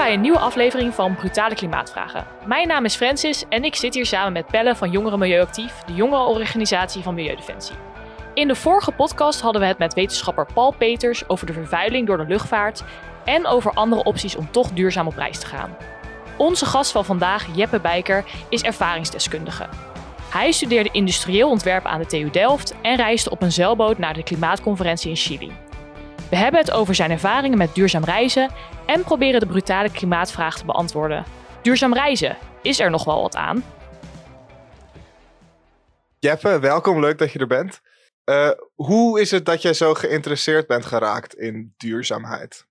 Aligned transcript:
bij 0.00 0.12
een 0.12 0.20
nieuwe 0.20 0.38
aflevering 0.38 0.94
van 0.94 1.14
Brutale 1.14 1.54
Klimaatvragen. 1.54 2.26
Mijn 2.44 2.68
naam 2.68 2.84
is 2.84 2.96
Francis 2.96 3.44
en 3.48 3.64
ik 3.64 3.74
zit 3.74 3.94
hier 3.94 4.06
samen 4.06 4.32
met 4.32 4.46
Pelle 4.46 4.76
van 4.76 4.90
Jongeren 4.90 5.18
Milieuactief, 5.18 5.82
de 5.86 5.94
jongerenorganisatie 5.94 7.02
van 7.02 7.14
Milieudefensie. 7.14 7.74
In 8.34 8.48
de 8.48 8.54
vorige 8.54 8.92
podcast 8.92 9.40
hadden 9.40 9.60
we 9.60 9.66
het 9.66 9.78
met 9.78 9.94
wetenschapper 9.94 10.46
Paul 10.54 10.74
Peters 10.78 11.28
over 11.28 11.46
de 11.46 11.52
vervuiling 11.52 12.06
door 12.06 12.16
de 12.16 12.24
luchtvaart 12.26 12.84
en 13.24 13.46
over 13.46 13.72
andere 13.72 14.02
opties 14.02 14.36
om 14.36 14.50
toch 14.50 14.70
duurzaam 14.70 15.06
op 15.06 15.16
reis 15.16 15.38
te 15.38 15.46
gaan. 15.46 15.76
Onze 16.36 16.66
gast 16.66 16.92
van 16.92 17.04
vandaag, 17.04 17.46
Jeppe 17.54 17.80
Bijker, 17.80 18.24
is 18.48 18.62
ervaringsdeskundige. 18.62 19.68
Hij 20.30 20.52
studeerde 20.52 20.90
industrieel 20.92 21.50
ontwerp 21.50 21.84
aan 21.84 22.00
de 22.00 22.06
TU 22.06 22.30
Delft 22.30 22.74
en 22.82 22.96
reisde 22.96 23.30
op 23.30 23.42
een 23.42 23.52
zeilboot 23.52 23.98
naar 23.98 24.14
de 24.14 24.22
klimaatconferentie 24.22 25.10
in 25.10 25.16
Chili. 25.16 25.52
We 26.30 26.36
hebben 26.36 26.60
het 26.60 26.70
over 26.70 26.94
zijn 26.94 27.10
ervaringen 27.10 27.58
met 27.58 27.74
duurzaam 27.74 28.04
reizen 28.04 28.50
en 28.86 29.04
proberen 29.04 29.40
de 29.40 29.46
brutale 29.46 29.90
klimaatvraag 29.90 30.58
te 30.58 30.64
beantwoorden. 30.64 31.24
Duurzaam 31.62 31.94
reizen, 31.94 32.36
is 32.62 32.80
er 32.80 32.90
nog 32.90 33.04
wel 33.04 33.22
wat 33.22 33.36
aan? 33.36 33.64
Jeppe, 36.18 36.58
welkom. 36.58 37.00
Leuk 37.00 37.18
dat 37.18 37.32
je 37.32 37.38
er 37.38 37.46
bent. 37.46 37.80
Uh, 38.24 38.50
hoe 38.74 39.20
is 39.20 39.30
het 39.30 39.44
dat 39.44 39.62
jij 39.62 39.72
zo 39.72 39.94
geïnteresseerd 39.94 40.66
bent 40.66 40.86
geraakt 40.86 41.34
in 41.34 41.74
duurzaamheid? 41.76 42.66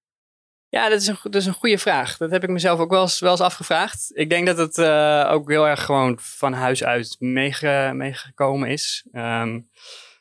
Ja, 0.70 0.89
dat 0.89 1.02
is, 1.02 1.08
een, 1.08 1.17
dat 1.23 1.36
is 1.36 1.45
een 1.45 1.53
goede 1.53 1.78
vraag. 1.78 2.17
Dat 2.17 2.31
heb 2.31 2.44
ik 2.44 2.50
mezelf 2.50 2.80
ook 2.80 2.91
wel 2.91 3.02
eens, 3.02 3.20
wel 3.20 3.31
eens 3.31 3.41
afgevraagd. 3.41 4.12
Ik 4.14 4.30
denk 4.30 4.45
dat 4.45 4.58
het 4.58 4.78
uh, 4.78 5.30
ook 5.31 5.50
heel 5.50 5.67
erg 5.67 5.86
gewoon 5.86 6.17
van 6.22 6.53
huis 6.53 6.84
uit 6.84 7.16
meege, 7.20 7.91
meegekomen 7.94 8.70
is. 8.70 9.08
Um, 9.14 9.70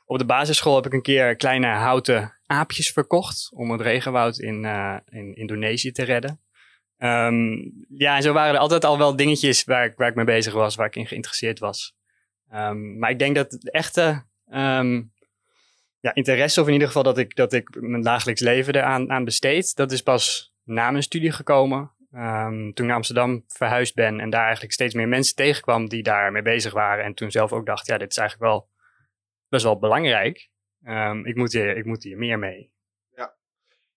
op 0.08 0.18
de 0.18 0.24
basisschool 0.24 0.74
heb 0.74 0.86
ik 0.86 0.92
een 0.92 1.02
keer 1.02 1.36
kleine 1.36 1.66
houten 1.66 2.38
aapjes 2.46 2.90
verkocht 2.90 3.48
om 3.52 3.70
het 3.70 3.80
regenwoud 3.80 4.38
in, 4.38 4.64
uh, 4.64 4.96
in 5.08 5.34
Indonesië 5.34 5.92
te 5.92 6.02
redden. 6.02 6.40
Um, 6.98 7.72
ja, 7.88 8.16
en 8.16 8.22
zo 8.22 8.32
waren 8.32 8.54
er 8.54 8.60
altijd 8.60 8.84
al 8.84 8.98
wel 8.98 9.16
dingetjes 9.16 9.64
waar 9.64 9.84
ik, 9.84 9.96
waar 9.96 10.12
mee 10.14 10.24
bezig 10.24 10.52
was, 10.52 10.74
waar 10.74 10.86
ik 10.86 10.96
in 10.96 11.06
geïnteresseerd 11.06 11.58
was. 11.58 11.96
Um, 12.54 12.98
maar 12.98 13.10
ik 13.10 13.18
denk 13.18 13.34
dat 13.34 13.52
het 13.52 13.70
echte 13.70 14.24
um, 14.52 15.12
ja, 16.00 16.14
interesse, 16.14 16.60
of 16.60 16.66
in 16.66 16.72
ieder 16.72 16.88
geval 16.88 17.02
dat 17.02 17.18
ik, 17.18 17.36
dat 17.36 17.52
ik 17.52 17.80
mijn 17.80 18.02
dagelijks 18.02 18.40
leven 18.40 18.74
eraan 18.74 19.10
aan 19.10 19.24
besteed, 19.24 19.76
dat 19.76 19.92
is 19.92 20.02
pas 20.02 20.52
na 20.64 20.90
mijn 20.90 21.02
studie 21.02 21.32
gekomen. 21.32 21.92
Um, 22.12 22.74
toen 22.74 22.86
naar 22.86 22.96
Amsterdam 22.96 23.44
verhuisd 23.46 23.94
ben 23.94 24.20
en 24.20 24.30
daar 24.30 24.44
eigenlijk 24.44 24.72
steeds 24.72 24.94
meer 24.94 25.08
mensen 25.08 25.34
tegenkwam 25.34 25.88
die 25.88 26.02
daarmee 26.02 26.42
bezig 26.42 26.72
waren. 26.72 27.04
En 27.04 27.14
toen 27.14 27.30
zelf 27.30 27.52
ook 27.52 27.66
dacht, 27.66 27.86
ja, 27.86 27.98
dit 27.98 28.10
is 28.10 28.16
eigenlijk 28.16 28.50
wel 28.50 28.68
best 29.48 29.64
wel 29.64 29.78
belangrijk. 29.78 30.50
Um, 30.84 31.26
ik, 31.26 31.36
moet 31.36 31.52
hier, 31.52 31.76
ik 31.76 31.84
moet 31.84 32.02
hier 32.02 32.18
meer 32.18 32.38
mee. 32.38 32.72
Ja. 33.14 33.36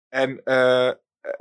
En, 0.10 0.42
uh, 0.44 0.88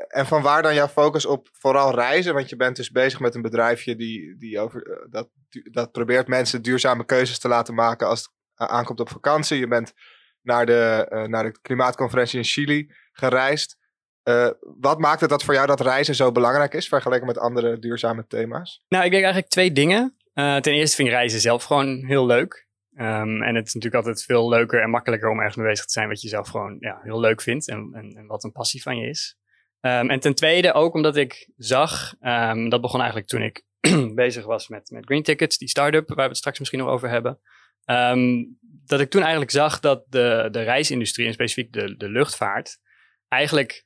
en 0.08 0.27
van 0.27 0.42
waar 0.42 0.62
dan 0.62 0.75
jouw 0.75 0.89
focus 0.89 1.27
op 1.27 1.48
vooral 1.52 1.94
reizen? 1.94 2.34
Want 2.34 2.48
je 2.48 2.56
bent 2.56 2.77
dus 2.77 2.91
bezig 2.91 3.20
met 3.20 3.34
een 3.34 3.42
bedrijfje 3.42 3.97
die, 3.97 4.36
die 4.36 4.61
over, 4.61 4.89
uh, 4.89 4.97
dat, 5.11 5.28
dat 5.70 5.92
probeert 5.92 6.28
mensen 6.28 6.62
duurzame 6.62 7.05
keuzes 7.05 7.39
te 7.39 7.48
laten 7.48 7.75
maken 7.75 8.06
als 8.06 8.20
het 8.55 8.69
aankomt 8.69 9.00
op 9.00 9.08
vakantie. 9.08 9.58
Je 9.58 9.69
bent 9.69 9.92
naar 10.42 10.67
de, 10.67 11.06
uh, 11.12 11.22
naar 11.24 11.45
de 11.45 11.61
klimaatconferentie 11.61 12.39
in 12.39 12.45
Chili 12.45 12.92
gereisd. 13.12 13.78
wat 14.80 14.98
maakt 14.98 15.20
het 15.20 15.30
dat 15.30 15.45
voor 15.45 15.55
jou 15.55 15.67
dat 15.67 15.80
reizen 15.80 16.14
zo 16.14 16.33
belangrijk 16.33 16.74
is 16.74 16.89
vergeleken 16.89 17.27
met 17.27 17.39
andere 17.39 17.78
duurzame 17.78 18.27
thema's? 18.27 18.84
Nou, 18.89 19.05
ik 19.05 19.11
denk 19.11 19.22
eigenlijk 19.22 19.52
twee 19.52 19.72
dingen. 19.72 20.17
ten 20.34 20.62
eerste 20.62 20.97
vind 20.97 21.08
ik 21.08 21.14
reizen 21.14 21.41
zelf 21.41 21.64
gewoon 21.64 22.05
heel 22.05 22.27
leuk. 22.27 22.69
Um, 23.00 23.42
en 23.42 23.54
het 23.54 23.66
is 23.66 23.74
natuurlijk 23.74 24.04
altijd 24.04 24.24
veel 24.24 24.48
leuker 24.48 24.82
en 24.82 24.90
makkelijker 24.90 25.30
om 25.30 25.38
ergens 25.38 25.56
mee 25.56 25.66
bezig 25.66 25.84
te 25.84 25.92
zijn 25.92 26.08
wat 26.08 26.20
je 26.20 26.28
zelf 26.28 26.48
gewoon 26.48 26.76
ja, 26.80 27.00
heel 27.02 27.20
leuk 27.20 27.42
vindt 27.42 27.68
en, 27.68 27.90
en, 27.92 28.26
wat 28.26 28.44
een 28.44 28.52
passie 28.52 28.82
van 28.82 28.96
je 28.96 29.08
is. 29.08 29.38
Um, 29.80 30.11
en 30.11 30.20
ten 30.20 30.34
tweede 30.34 30.72
ook 30.72 30.94
omdat 30.94 31.16
ik 31.16 31.50
zag, 31.56 32.14
um, 32.20 32.68
dat 32.68 32.80
begon 32.80 32.98
eigenlijk 32.98 33.28
toen 33.28 33.42
ik 33.42 33.64
bezig 34.14 34.44
was 34.44 34.68
met, 34.68 34.90
met 34.90 35.05
Green 35.05 35.22
Tickets, 35.22 35.58
die 35.58 35.68
start-up 35.68 36.08
waar 36.08 36.16
we 36.16 36.22
het 36.22 36.36
straks 36.36 36.58
misschien 36.58 36.80
nog 36.80 36.89
over 36.89 37.08
hebben. 37.08 37.40
dat 38.86 39.00
ik 39.00 39.10
toen 39.10 39.22
eigenlijk 39.22 39.50
zag 39.50 39.80
dat 39.80 40.05
de, 40.08 40.48
de 40.50 40.62
reisindustrie 40.62 41.27
en 41.27 41.33
specifiek 41.33 41.72
de, 41.72 41.96
de 41.96 42.08
luchtvaart 42.08 42.78
eigenlijk 43.28 43.84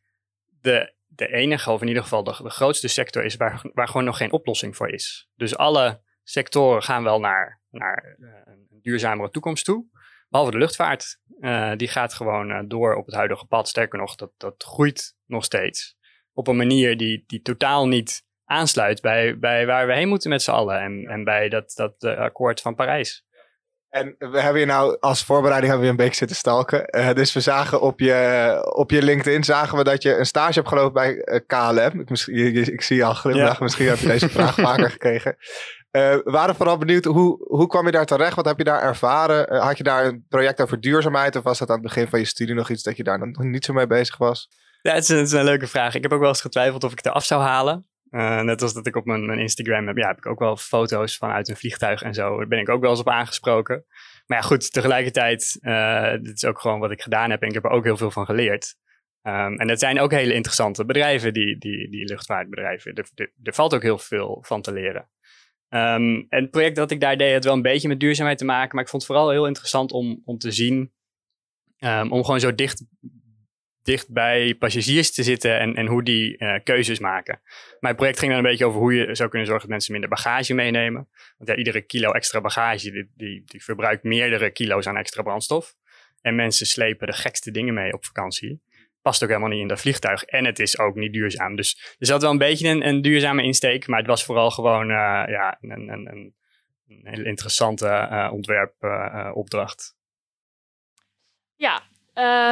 de, 0.60 0.94
de 1.06 1.32
enige, 1.32 1.70
of 1.70 1.80
in 1.80 1.88
ieder 1.88 2.03
geval 2.03 2.24
de, 2.24 2.36
de 2.42 2.50
grootste 2.50 2.88
sector 2.88 3.24
is 3.24 3.36
waar, 3.36 3.62
waar 3.74 3.86
gewoon 3.86 4.04
nog 4.04 4.16
geen 4.16 4.32
oplossing 4.32 4.76
voor 4.76 4.88
is. 4.88 5.28
Dus 5.36 5.56
alle 5.56 6.03
sectoren 6.24 6.82
gaan 6.82 7.02
wel 7.02 7.20
naar, 7.20 7.60
naar 7.70 8.16
uh, 8.18 8.28
een 8.44 8.68
duurzamere 8.82 9.30
toekomst 9.30 9.64
toe. 9.64 9.86
Behalve 10.28 10.52
de 10.52 10.58
luchtvaart. 10.58 11.18
Uh, 11.40 11.72
die 11.76 11.88
gaat 11.88 12.14
gewoon 12.14 12.50
uh, 12.50 12.60
door 12.66 12.94
op 12.94 13.06
het 13.06 13.14
huidige 13.14 13.46
pad. 13.46 13.68
Sterker 13.68 13.98
nog, 13.98 14.14
dat, 14.14 14.30
dat 14.36 14.64
groeit 14.66 15.16
nog 15.26 15.44
steeds. 15.44 15.96
Op 16.32 16.48
een 16.48 16.56
manier 16.56 16.96
die, 16.96 17.24
die 17.26 17.42
totaal 17.42 17.88
niet 17.88 18.24
aansluit 18.44 19.00
bij, 19.00 19.38
bij 19.38 19.66
waar 19.66 19.86
we 19.86 19.94
heen 19.94 20.08
moeten 20.08 20.30
met 20.30 20.42
z'n 20.42 20.50
allen. 20.50 20.80
En, 20.80 21.06
en 21.06 21.24
bij 21.24 21.48
dat, 21.48 21.72
dat 21.74 22.04
akkoord 22.04 22.60
van 22.60 22.74
Parijs. 22.74 23.24
En 23.94 24.14
we 24.18 24.41
hebben 24.41 24.60
je 24.60 24.66
nou 24.66 24.96
als 25.00 25.24
voorbereiding 25.24 25.72
hebben 25.72 25.91
we 25.91 25.96
een 25.96 26.04
beetje 26.04 26.18
zitten 26.18 26.36
stalken. 26.36 26.98
Uh, 26.98 27.12
dus 27.12 27.32
we 27.32 27.41
zagen 27.41 27.80
op 27.80 28.00
je, 28.00 28.72
op 28.74 28.91
je 28.91 29.02
LinkedIn 29.02 29.44
zagen 29.44 29.78
we 29.78 29.84
dat 29.84 30.02
je 30.02 30.16
een 30.16 30.26
stage 30.26 30.52
hebt 30.52 30.68
gelopen 30.68 30.92
bij 30.92 31.12
uh, 31.14 31.41
KLM. 31.46 32.00
Ik, 32.00 32.10
misschien, 32.10 32.36
je, 32.36 32.72
ik 32.72 32.82
zie 32.82 32.96
je 32.96 33.04
al 33.04 33.14
glimlachen, 33.14 33.52
ja. 33.52 33.62
misschien 33.62 33.88
heb 33.88 33.98
je 33.98 34.06
deze 34.06 34.28
vraag 34.28 34.54
vaker 34.54 34.91
gekregen. 34.98 35.36
Uh, 35.97 36.03
we 36.03 36.31
waren 36.31 36.55
vooral 36.55 36.78
benieuwd, 36.78 37.05
hoe, 37.05 37.44
hoe 37.49 37.66
kwam 37.66 37.87
je 37.87 37.93
daar 37.93 38.06
terecht? 38.06 38.37
Wat 38.37 38.44
heb 38.44 38.59
je 38.59 38.65
daar 38.65 38.82
ervaren? 38.82 39.53
Uh, 39.53 39.62
had 39.62 39.78
je 39.78 39.84
daar 39.84 40.06
een 40.06 40.27
project 40.28 40.60
over 40.60 40.81
duurzaamheid? 40.81 41.37
Of 41.37 41.43
was 41.43 41.59
dat 41.59 41.69
aan 41.69 41.75
het 41.75 41.84
begin 41.84 42.09
van 42.09 42.19
je 42.19 42.25
studie 42.25 42.55
nog 42.55 42.71
iets 42.71 42.82
dat 42.82 42.97
je 42.97 43.05
daar 43.05 43.19
nog 43.19 43.43
niet 43.43 43.65
zo 43.65 43.72
mee 43.72 43.87
bezig 43.87 44.16
was? 44.16 44.49
Ja, 44.83 44.94
het 44.94 45.09
is, 45.09 45.33
een, 45.33 45.44
leuke 45.44 45.66
vraag. 45.66 45.94
Ik 45.94 46.03
heb 46.03 46.12
ook 46.12 46.21
wel 46.21 46.28
eens 46.28 46.41
getwijfeld 46.41 46.84
of 46.84 46.91
ik 46.91 46.97
het 46.97 47.06
eraf 47.06 47.25
zou 47.25 47.43
halen. 47.43 47.87
Uh, 48.10 48.41
net 48.41 48.62
als 48.62 48.75
dat 48.75 48.87
ik 48.87 48.97
op 48.97 49.04
mijn, 49.04 49.38
Instagram 49.38 49.87
heb, 49.87 49.97
ja, 49.97 50.06
heb 50.06 50.16
ik 50.16 50.27
ook 50.27 50.38
wel 50.38 50.56
foto's 50.56 51.16
vanuit 51.16 51.49
een 51.49 51.56
vliegtuig 51.56 52.03
en 52.03 52.15
zo. 52.15 52.37
Daar 52.37 52.49
ben 52.49 52.59
ik 52.59 52.69
ook 52.69 52.81
wel 52.81 52.91
eens 52.91 53.00
op 53.00 53.09
aangesproken. 53.09 53.84
Maar 54.27 54.38
ja, 54.38 54.44
goed, 54.44 54.72
tegelijkertijd, 54.72 55.59
dit 56.22 56.34
is 56.34 56.44
ook 56.44 56.60
gewoon 56.60 56.81
wat 56.81 56.91
ik 56.91 57.03
gedaan 57.03 57.31
heb 57.31 57.43
en 57.43 57.49
ik 57.49 57.54
heb 57.54 57.65
er 57.65 57.71
ook 57.71 57.84
heel 57.84 57.97
veel 57.97 58.10
van 58.10 58.25
geleerd. 58.25 58.77
Um, 59.22 59.56
en 59.59 59.66
dat 59.66 59.78
zijn 59.78 60.00
ook 60.00 60.10
hele 60.10 60.34
interessante 60.34 60.84
bedrijven, 60.84 61.33
die, 61.33 61.59
die, 61.59 61.91
die 61.91 62.04
luchtvaartbedrijven. 62.04 62.94
Er 63.43 63.54
valt 63.54 63.75
ook 63.75 63.83
heel 63.83 63.99
veel 63.99 64.44
van 64.47 64.62
te 64.62 64.72
leren. 64.72 65.09
En 65.74 66.26
het 66.28 66.50
project 66.50 66.76
dat 66.76 66.90
ik 66.90 67.00
daar 67.00 67.16
deed 67.16 67.32
had 67.32 67.44
wel 67.44 67.52
een 67.52 67.62
beetje 67.62 67.88
met 67.88 68.00
duurzaamheid 68.00 68.38
te 68.38 68.44
maken. 68.44 68.74
Maar 68.74 68.84
ik 68.84 68.90
vond 68.90 69.02
het 69.02 69.12
vooral 69.12 69.30
heel 69.30 69.46
interessant 69.46 69.92
om, 69.92 70.22
om 70.24 70.38
te 70.38 70.50
zien. 70.50 70.92
Um, 71.78 72.12
om 72.12 72.24
gewoon 72.24 72.40
zo 72.40 72.54
dicht, 72.54 72.84
dicht 73.82 74.12
bij 74.12 74.54
passagiers 74.54 75.12
te 75.12 75.22
zitten 75.22 75.58
en, 75.58 75.74
en 75.74 75.86
hoe 75.86 76.02
die 76.02 76.36
uh, 76.38 76.54
keuzes 76.64 76.98
maken. 76.98 77.40
Mijn 77.80 77.96
project 77.96 78.18
ging 78.18 78.30
dan 78.30 78.40
een 78.40 78.50
beetje 78.50 78.64
over 78.64 78.80
hoe 78.80 78.94
je 78.94 79.14
zou 79.14 79.28
kunnen 79.28 79.48
zorgen 79.48 79.66
dat 79.66 79.74
mensen 79.74 79.92
minder 79.92 80.10
bagage 80.10 80.54
meenemen. 80.54 81.08
Want 81.36 81.50
ja, 81.50 81.56
iedere 81.56 81.80
kilo 81.80 82.10
extra 82.12 82.41
bagage 82.41 83.08
die, 83.14 83.42
die 83.44 83.64
verbruikt 83.64 84.02
meerdere 84.02 84.50
kilo's 84.50 84.86
aan 84.86 84.96
extra 84.96 85.22
brandstof. 85.22 85.74
En 86.20 86.34
mensen 86.34 86.66
slepen 86.66 87.06
de 87.06 87.12
gekste 87.12 87.50
dingen 87.50 87.74
mee 87.74 87.92
op 87.92 88.04
vakantie 88.04 88.62
past 89.04 89.22
ook 89.22 89.28
helemaal 89.28 89.50
niet 89.50 89.60
in 89.60 89.69
dat 89.69 89.81
vliegtuig. 89.81 90.25
En 90.25 90.44
het 90.44 90.59
is 90.59 90.78
ook 90.78 90.94
niet 90.94 91.12
duurzaam. 91.12 91.56
Dus 91.56 91.97
er 91.98 92.06
zat 92.06 92.22
wel 92.22 92.31
een 92.31 92.38
beetje 92.38 92.69
een, 92.69 93.03
duurzame 93.03 93.42
insteek. 93.42 93.87
Maar 93.87 93.98
het 93.98 94.09
was 94.09 94.25
vooral 94.25 94.50
gewoon 94.50 94.91
uh, 94.91 94.97
ja, 95.26 95.59
een, 95.60 95.88
een, 95.88 96.34
een, 97.03 97.25
interessante 97.25 97.87
uh, 97.87 98.31
ontwerpopdracht. 98.32 99.97
Uh, 101.56 101.66
ja, 101.66 101.82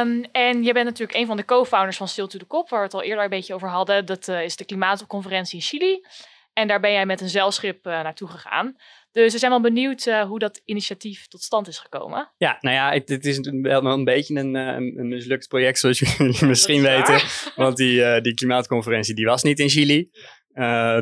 um, 0.01 0.23
en 0.31 0.63
je 0.63 0.73
bent 0.73 0.85
natuurlijk 0.85 1.17
een 1.17 1.25
van 1.25 1.37
de 1.37 1.45
co-founders 1.45 1.97
van 1.97 2.07
Still 2.07 2.27
to 2.27 2.39
the 2.39 2.47
Cop, 2.47 2.69
waar 2.69 2.79
we 2.79 2.85
het 2.85 2.93
al 2.93 3.03
eerder 3.03 3.23
een 3.23 3.29
beetje 3.29 3.53
over 3.53 3.69
hadden. 3.69 4.05
Dat 4.05 4.27
is 4.27 4.55
de 4.55 4.65
klimaatconferentie 4.65 5.55
in 5.55 5.65
Chili. 5.65 6.05
En 6.53 6.67
daar 6.67 6.79
ben 6.79 6.91
jij 6.91 7.05
met 7.05 7.21
een 7.21 7.29
zeilschip 7.29 7.83
naartoe 7.83 8.27
gegaan. 8.27 8.75
Dus 9.13 9.33
we 9.33 9.39
zijn 9.39 9.51
wel 9.51 9.61
benieuwd 9.61 10.05
uh, 10.05 10.23
hoe 10.23 10.39
dat 10.39 10.61
initiatief 10.65 11.27
tot 11.27 11.41
stand 11.41 11.67
is 11.67 11.79
gekomen. 11.79 12.33
Ja, 12.37 12.57
nou 12.59 12.75
ja, 12.75 12.91
het, 12.91 13.09
het 13.09 13.25
is 13.25 13.39
wel 13.61 13.85
een 13.85 14.03
beetje 14.03 14.35
een, 14.35 14.55
uh, 14.55 14.97
een 14.97 15.07
mislukt 15.07 15.47
project, 15.47 15.79
zoals 15.79 15.99
jullie 15.99 16.45
misschien 16.45 16.81
weten. 16.81 17.21
Want 17.63 17.77
die, 17.77 17.99
uh, 17.99 18.21
die 18.21 18.33
klimaatconferentie 18.33 19.15
die 19.15 19.25
was 19.25 19.43
niet 19.43 19.59
in 19.59 19.69
Chili. 19.69 20.09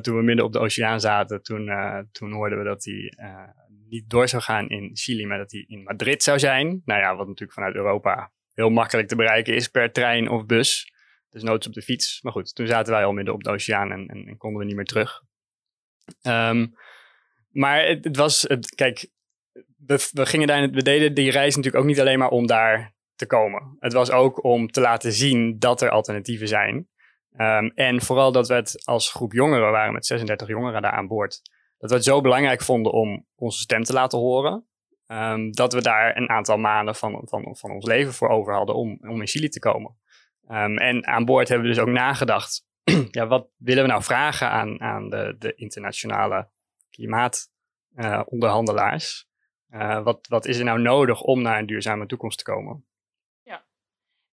toen 0.01 0.15
we 0.15 0.21
midden 0.23 0.45
op 0.45 0.53
de 0.53 0.59
oceaan 0.59 0.99
zaten, 0.99 1.43
toen, 1.43 1.69
toen 2.11 2.31
hoorden 2.31 2.57
we 2.57 2.63
dat 2.63 2.81
die 2.81 3.15
niet 3.89 4.09
door 4.09 4.27
zou 4.27 4.41
gaan 4.41 4.69
in 4.69 4.89
Chili, 4.93 5.25
maar 5.25 5.37
dat 5.37 5.49
die 5.49 5.65
in 5.67 5.83
Madrid 5.83 6.23
zou 6.23 6.39
zijn. 6.39 6.81
Nou 6.85 6.99
ja, 6.99 7.15
wat 7.15 7.27
natuurlijk 7.27 7.53
vanuit 7.53 7.75
Europa 7.75 8.31
heel 8.53 8.69
makkelijk 8.69 9.07
te 9.07 9.15
bereiken 9.15 9.55
is 9.55 9.67
per 9.67 9.91
trein 9.91 10.29
of 10.29 10.45
bus. 10.45 10.93
Dus 11.29 11.43
noods 11.43 11.67
op 11.67 11.73
de 11.73 11.81
fiets. 11.81 12.21
Maar 12.21 12.31
goed, 12.31 12.55
toen 12.55 12.67
zaten 12.67 12.93
wij 12.93 13.05
al 13.05 13.11
midden 13.11 13.33
op 13.33 13.43
de 13.43 13.49
oceaan 13.49 13.91
en, 13.91 14.07
en, 14.07 14.25
en 14.27 14.37
konden 14.37 14.59
we 14.59 14.65
niet 14.65 14.75
meer 14.75 14.85
terug. 14.85 15.21
Um, 16.21 16.73
maar 17.51 17.85
het, 17.85 18.17
was, 18.17 18.41
het, 18.41 18.75
kijk, 18.75 19.09
we, 19.85 20.25
gingen 20.25 20.47
daar, 20.47 20.69
we 20.69 20.83
deden 20.83 21.13
die 21.13 21.31
reis 21.31 21.55
natuurlijk 21.55 21.83
ook 21.83 21.89
niet 21.89 21.99
alleen 21.99 22.19
maar 22.19 22.29
om 22.29 22.47
daar 22.47 22.93
te 23.15 23.25
komen. 23.25 23.75
Het 23.79 23.93
was 23.93 24.11
ook 24.11 24.43
om 24.43 24.71
te 24.71 24.81
laten 24.81 25.11
zien 25.11 25.59
dat 25.59 25.81
er 25.81 25.89
alternatieven 25.89 26.47
zijn. 26.47 26.89
Um, 27.37 27.71
en 27.75 28.01
vooral 28.01 28.31
dat 28.31 28.47
we 28.47 28.53
het 28.53 28.81
als 28.85 29.11
groep 29.11 29.33
jongeren, 29.33 29.71
waren 29.71 29.93
met 29.93 30.05
36 30.05 30.47
jongeren 30.47 30.81
daar 30.81 30.91
aan 30.91 31.07
boord, 31.07 31.41
dat 31.77 31.89
we 31.89 31.95
het 31.95 32.05
zo 32.05 32.21
belangrijk 32.21 32.61
vonden 32.61 32.91
om 32.91 33.25
onze 33.35 33.59
stem 33.59 33.83
te 33.83 33.93
laten 33.93 34.19
horen. 34.19 34.65
Um, 35.07 35.51
dat 35.51 35.73
we 35.73 35.81
daar 35.81 36.17
een 36.17 36.29
aantal 36.29 36.57
maanden 36.57 36.95
van, 36.95 37.21
van, 37.23 37.55
van 37.57 37.71
ons 37.71 37.85
leven 37.85 38.13
voor 38.13 38.29
over 38.29 38.53
hadden 38.53 38.75
om, 38.75 38.97
om 39.01 39.21
in 39.21 39.27
Chili 39.27 39.49
te 39.49 39.59
komen. 39.59 39.95
Um, 40.49 40.77
en 40.77 41.07
aan 41.07 41.25
boord 41.25 41.47
hebben 41.47 41.67
we 41.67 41.73
dus 41.73 41.83
ook 41.83 41.89
nagedacht 41.89 42.65
ja, 43.11 43.27
wat 43.27 43.47
willen 43.57 43.83
we 43.83 43.89
nou 43.89 44.03
vragen 44.03 44.49
aan, 44.49 44.81
aan 44.81 45.09
de, 45.09 45.35
de 45.39 45.55
internationale 45.55 46.49
klimaatonderhandelaars? 46.91 49.29
Uh, 49.69 50.03
wat, 50.03 50.27
wat 50.27 50.45
is 50.45 50.57
er 50.57 50.63
nou 50.63 50.81
nodig 50.81 51.21
om 51.21 51.41
naar 51.41 51.59
een 51.59 51.65
duurzame 51.65 52.05
toekomst 52.05 52.37
te 52.37 52.43
komen? 52.43 52.85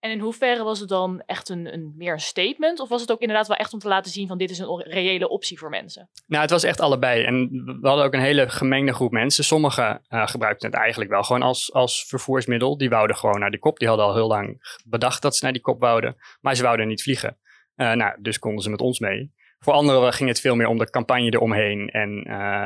En 0.00 0.10
in 0.10 0.20
hoeverre 0.20 0.62
was 0.62 0.80
het 0.80 0.88
dan 0.88 1.22
echt 1.26 1.48
een, 1.48 1.72
een, 1.72 1.94
meer 1.96 2.12
een 2.12 2.20
statement? 2.20 2.80
Of 2.80 2.88
was 2.88 3.00
het 3.00 3.12
ook 3.12 3.20
inderdaad 3.20 3.46
wel 3.46 3.56
echt 3.56 3.72
om 3.72 3.78
te 3.78 3.88
laten 3.88 4.12
zien 4.12 4.28
van 4.28 4.38
dit 4.38 4.50
is 4.50 4.58
een 4.58 4.82
reële 4.82 5.28
optie 5.28 5.58
voor 5.58 5.68
mensen? 5.68 6.10
Nou, 6.26 6.42
het 6.42 6.50
was 6.50 6.62
echt 6.62 6.80
allebei. 6.80 7.24
En 7.24 7.48
we 7.80 7.88
hadden 7.88 8.04
ook 8.04 8.12
een 8.12 8.20
hele 8.20 8.48
gemengde 8.48 8.92
groep 8.92 9.12
mensen. 9.12 9.44
Sommigen 9.44 10.02
uh, 10.08 10.26
gebruikten 10.26 10.70
het 10.70 10.78
eigenlijk 10.78 11.10
wel 11.10 11.22
gewoon 11.22 11.42
als, 11.42 11.72
als 11.72 12.04
vervoersmiddel. 12.06 12.76
Die 12.76 12.88
wouden 12.88 13.16
gewoon 13.16 13.40
naar 13.40 13.50
die 13.50 13.58
kop. 13.58 13.78
Die 13.78 13.88
hadden 13.88 14.06
al 14.06 14.14
heel 14.14 14.26
lang 14.26 14.76
bedacht 14.84 15.22
dat 15.22 15.36
ze 15.36 15.44
naar 15.44 15.52
die 15.52 15.62
kop 15.62 15.80
wouden. 15.80 16.16
Maar 16.40 16.54
ze 16.54 16.62
wouden 16.62 16.88
niet 16.88 17.02
vliegen. 17.02 17.38
Uh, 17.76 17.92
nou, 17.92 18.22
dus 18.22 18.38
konden 18.38 18.62
ze 18.62 18.70
met 18.70 18.80
ons 18.80 18.98
mee. 18.98 19.32
Voor 19.58 19.72
anderen 19.72 20.12
ging 20.12 20.28
het 20.28 20.40
veel 20.40 20.56
meer 20.56 20.66
om 20.66 20.78
de 20.78 20.90
campagne 20.90 21.30
eromheen. 21.30 21.88
En 21.88 22.10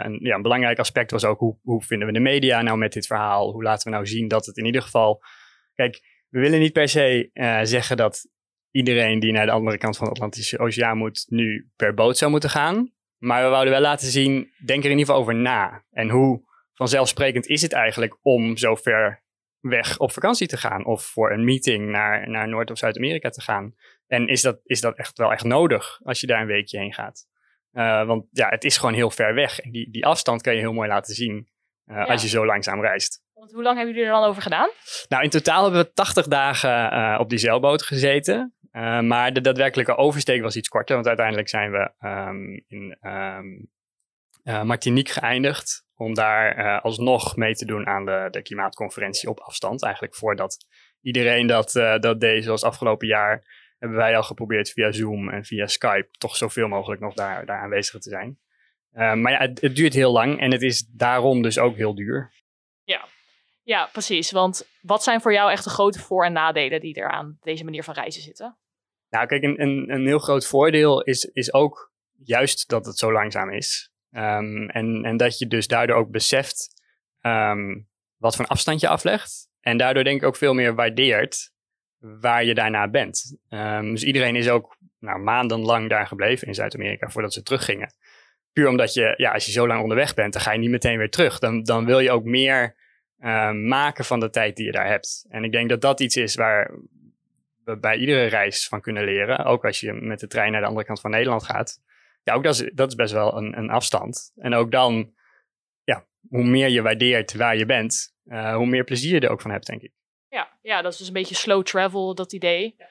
een, 0.04 0.18
ja, 0.22 0.34
een 0.34 0.42
belangrijk 0.42 0.78
aspect 0.78 1.10
was 1.10 1.24
ook 1.24 1.38
hoe, 1.38 1.58
hoe 1.62 1.82
vinden 1.82 2.06
we 2.06 2.12
de 2.12 2.20
media 2.20 2.62
nou 2.62 2.78
met 2.78 2.92
dit 2.92 3.06
verhaal? 3.06 3.52
Hoe 3.52 3.62
laten 3.62 3.84
we 3.84 3.94
nou 3.94 4.06
zien 4.06 4.28
dat 4.28 4.46
het 4.46 4.56
in 4.56 4.64
ieder 4.64 4.82
geval... 4.82 5.22
Kijk, 5.74 6.00
we 6.28 6.40
willen 6.40 6.60
niet 6.60 6.72
per 6.72 6.88
se 6.88 7.30
uh, 7.32 7.60
zeggen 7.62 7.96
dat 7.96 8.26
iedereen 8.70 9.20
die 9.20 9.32
naar 9.32 9.46
de 9.46 9.52
andere 9.52 9.78
kant 9.78 9.96
van 9.96 10.06
de 10.06 10.12
Atlantische 10.12 10.58
Oceaan 10.58 10.98
moet, 10.98 11.24
nu 11.28 11.70
per 11.76 11.94
boot 11.94 12.16
zou 12.16 12.30
moeten 12.30 12.50
gaan. 12.50 12.92
Maar 13.18 13.42
we 13.42 13.48
wouden 13.48 13.72
wel 13.72 13.82
laten 13.82 14.10
zien, 14.10 14.52
denk 14.64 14.84
er 14.84 14.90
in 14.90 14.98
ieder 14.98 15.06
geval 15.06 15.20
over 15.20 15.34
na. 15.34 15.84
En 15.90 16.08
hoe 16.08 16.42
vanzelfsprekend 16.74 17.46
is 17.46 17.62
het 17.62 17.72
eigenlijk 17.72 18.18
om 18.22 18.56
zo 18.56 18.74
ver 18.74 19.22
weg 19.62 19.98
op 19.98 20.12
vakantie 20.12 20.46
te 20.46 20.56
gaan 20.56 20.84
of 20.84 21.04
voor 21.04 21.32
een 21.32 21.44
meeting 21.44 21.90
naar, 21.90 22.30
naar 22.30 22.48
Noord- 22.48 22.70
of 22.70 22.78
Zuid-Amerika 22.78 23.28
te 23.28 23.40
gaan. 23.40 23.74
En 24.06 24.28
is 24.28 24.42
dat, 24.42 24.60
is 24.64 24.80
dat 24.80 24.96
echt 24.96 25.18
wel 25.18 25.32
echt 25.32 25.44
nodig 25.44 26.00
als 26.02 26.20
je 26.20 26.26
daar 26.26 26.40
een 26.40 26.46
weekje 26.46 26.78
heen 26.78 26.94
gaat? 26.94 27.26
Uh, 27.72 28.06
want 28.06 28.26
ja, 28.30 28.48
het 28.48 28.64
is 28.64 28.76
gewoon 28.76 28.94
heel 28.94 29.10
ver 29.10 29.34
weg. 29.34 29.60
En 29.60 29.70
die, 29.70 29.90
die 29.90 30.06
afstand 30.06 30.42
kan 30.42 30.54
je 30.54 30.60
heel 30.60 30.72
mooi 30.72 30.88
laten 30.88 31.14
zien 31.14 31.48
uh, 31.86 31.96
ja. 31.96 32.02
als 32.02 32.22
je 32.22 32.28
zo 32.28 32.46
langzaam 32.46 32.80
reist. 32.80 33.22
Want 33.32 33.52
hoe 33.52 33.62
lang 33.62 33.76
hebben 33.76 33.94
jullie 33.94 34.10
er 34.10 34.14
dan 34.14 34.28
over 34.28 34.42
gedaan? 34.42 34.70
Nou, 35.08 35.22
in 35.22 35.30
totaal 35.30 35.62
hebben 35.62 35.82
we 35.82 35.92
80 35.92 36.26
dagen 36.26 36.92
uh, 36.92 37.16
op 37.20 37.28
die 37.28 37.38
zeilboot 37.38 37.82
gezeten. 37.82 38.54
Maar 39.02 39.32
de 39.32 39.40
daadwerkelijke 39.40 39.96
oversteek 39.96 40.42
was 40.42 40.56
iets 40.56 40.68
korter, 40.68 40.94
want 40.94 41.06
uiteindelijk 41.06 41.48
zijn 41.48 41.70
we 41.70 41.90
um, 42.06 42.64
in 42.66 42.96
um, 43.00 43.70
uh, 44.44 44.62
Martinique 44.62 45.12
geëindigd. 45.12 45.86
Om 45.94 46.14
daar 46.14 46.80
alsnog 46.80 47.36
mee 47.36 47.54
te 47.54 47.64
doen 47.64 47.86
aan 47.86 48.04
de, 48.04 48.28
de 48.30 48.42
klimaatconferentie 48.42 49.28
op 49.28 49.40
afstand. 49.40 49.82
Eigenlijk 49.82 50.14
voordat 50.16 50.66
iedereen 51.00 51.46
dat, 51.46 51.72
dat 52.00 52.20
deed, 52.20 52.44
zoals 52.44 52.64
afgelopen 52.64 53.06
jaar, 53.06 53.44
hebben 53.78 53.98
wij 53.98 54.16
al 54.16 54.22
geprobeerd 54.22 54.70
via 54.70 54.92
Zoom 54.92 55.28
en 55.28 55.44
via 55.44 55.66
Skype 55.66 56.08
toch 56.10 56.36
zoveel 56.36 56.68
mogelijk 56.68 57.00
nog 57.00 57.14
daar, 57.14 57.46
daar 57.46 57.58
aanwezig 57.58 58.00
te 58.00 58.08
zijn. 58.08 58.38
maar 58.92 59.32
ja, 59.32 59.38
het, 59.38 59.60
het 59.60 59.76
duurt 59.76 59.94
heel 59.94 60.12
lang 60.12 60.40
en 60.40 60.52
het 60.52 60.62
is 60.62 60.86
daarom 60.86 61.42
dus 61.42 61.58
ook 61.58 61.76
heel 61.76 61.94
duur. 61.94 62.32
Ja, 62.84 63.04
ja, 63.62 63.88
precies. 63.92 64.30
Want 64.30 64.68
wat 64.80 65.02
zijn 65.02 65.20
voor 65.20 65.32
jou 65.32 65.50
echt 65.50 65.64
de 65.64 65.70
grote 65.70 65.98
voor- 65.98 66.24
en 66.24 66.32
nadelen 66.32 66.80
die 66.80 66.94
er 66.94 67.10
aan 67.10 67.36
deze 67.40 67.64
manier 67.64 67.84
van 67.84 67.94
reizen 67.94 68.22
zitten? 68.22 68.58
Nou, 69.08 69.26
kijk, 69.26 69.42
een, 69.42 69.60
een, 69.60 69.90
een 69.90 70.06
heel 70.06 70.18
groot 70.18 70.46
voordeel 70.46 71.02
is, 71.02 71.24
is 71.24 71.52
ook 71.52 71.92
juist 72.24 72.68
dat 72.68 72.86
het 72.86 72.98
zo 72.98 73.12
langzaam 73.12 73.50
is. 73.50 73.91
Um, 74.16 74.68
en, 74.68 75.04
en 75.04 75.16
dat 75.16 75.38
je 75.38 75.46
dus 75.46 75.66
daardoor 75.66 75.96
ook 75.96 76.10
beseft 76.10 76.68
um, 77.20 77.88
wat 78.16 78.36
voor 78.36 78.46
afstand 78.46 78.80
je 78.80 78.88
aflegt. 78.88 79.50
En 79.60 79.76
daardoor 79.76 80.04
denk 80.04 80.20
ik 80.20 80.26
ook 80.26 80.36
veel 80.36 80.54
meer 80.54 80.74
waardeert 80.74 81.52
waar 81.98 82.44
je 82.44 82.54
daarna 82.54 82.88
bent. 82.88 83.36
Um, 83.48 83.90
dus 83.90 84.04
iedereen 84.04 84.36
is 84.36 84.48
ook 84.48 84.76
nou, 84.98 85.20
maandenlang 85.20 85.88
daar 85.88 86.06
gebleven 86.06 86.46
in 86.46 86.54
Zuid-Amerika 86.54 87.08
voordat 87.08 87.32
ze 87.32 87.42
teruggingen. 87.42 87.94
Puur 88.52 88.68
omdat 88.68 88.94
je, 88.94 89.14
ja, 89.16 89.32
als 89.32 89.46
je 89.46 89.52
zo 89.52 89.66
lang 89.66 89.82
onderweg 89.82 90.14
bent, 90.14 90.32
dan 90.32 90.42
ga 90.42 90.52
je 90.52 90.58
niet 90.58 90.70
meteen 90.70 90.98
weer 90.98 91.10
terug. 91.10 91.38
Dan, 91.38 91.62
dan 91.62 91.84
wil 91.84 91.98
je 91.98 92.10
ook 92.10 92.24
meer 92.24 92.76
maken 93.52 94.04
van 94.04 94.20
de 94.20 94.30
tijd 94.30 94.56
die 94.56 94.66
je 94.66 94.72
daar 94.72 94.86
hebt. 94.86 95.26
En 95.28 95.44
ik 95.44 95.52
denk 95.52 95.68
dat 95.68 95.80
dat 95.80 96.00
iets 96.00 96.16
is 96.16 96.34
waar 96.34 96.70
we 97.64 97.76
bij 97.76 97.96
iedere 97.96 98.26
reis 98.26 98.68
van 98.68 98.80
kunnen 98.80 99.04
leren. 99.04 99.44
Ook 99.44 99.64
als 99.64 99.80
je 99.80 99.92
met 99.92 100.20
de 100.20 100.26
trein 100.26 100.52
naar 100.52 100.60
de 100.60 100.66
andere 100.66 100.86
kant 100.86 101.00
van 101.00 101.10
Nederland 101.10 101.42
gaat. 101.42 101.80
Ja, 102.22 102.34
ook 102.34 102.42
dat 102.42 102.54
is, 102.54 102.70
dat 102.74 102.88
is 102.88 102.94
best 102.94 103.12
wel 103.12 103.36
een, 103.36 103.58
een 103.58 103.70
afstand. 103.70 104.32
En 104.36 104.54
ook 104.54 104.70
dan, 104.70 105.14
ja, 105.84 106.06
hoe 106.28 106.44
meer 106.44 106.68
je 106.68 106.82
waardeert 106.82 107.34
waar 107.34 107.56
je 107.56 107.66
bent, 107.66 108.14
uh, 108.24 108.54
hoe 108.54 108.66
meer 108.66 108.84
plezier 108.84 109.14
je 109.14 109.20
er 109.20 109.30
ook 109.30 109.40
van 109.40 109.50
hebt, 109.50 109.66
denk 109.66 109.82
ik. 109.82 109.92
Ja, 110.28 110.58
ja, 110.62 110.82
dat 110.82 110.92
is 110.92 110.98
dus 110.98 111.06
een 111.06 111.12
beetje 111.12 111.34
slow 111.34 111.62
travel, 111.62 112.14
dat 112.14 112.32
idee. 112.32 112.74
Ja. 112.78 112.88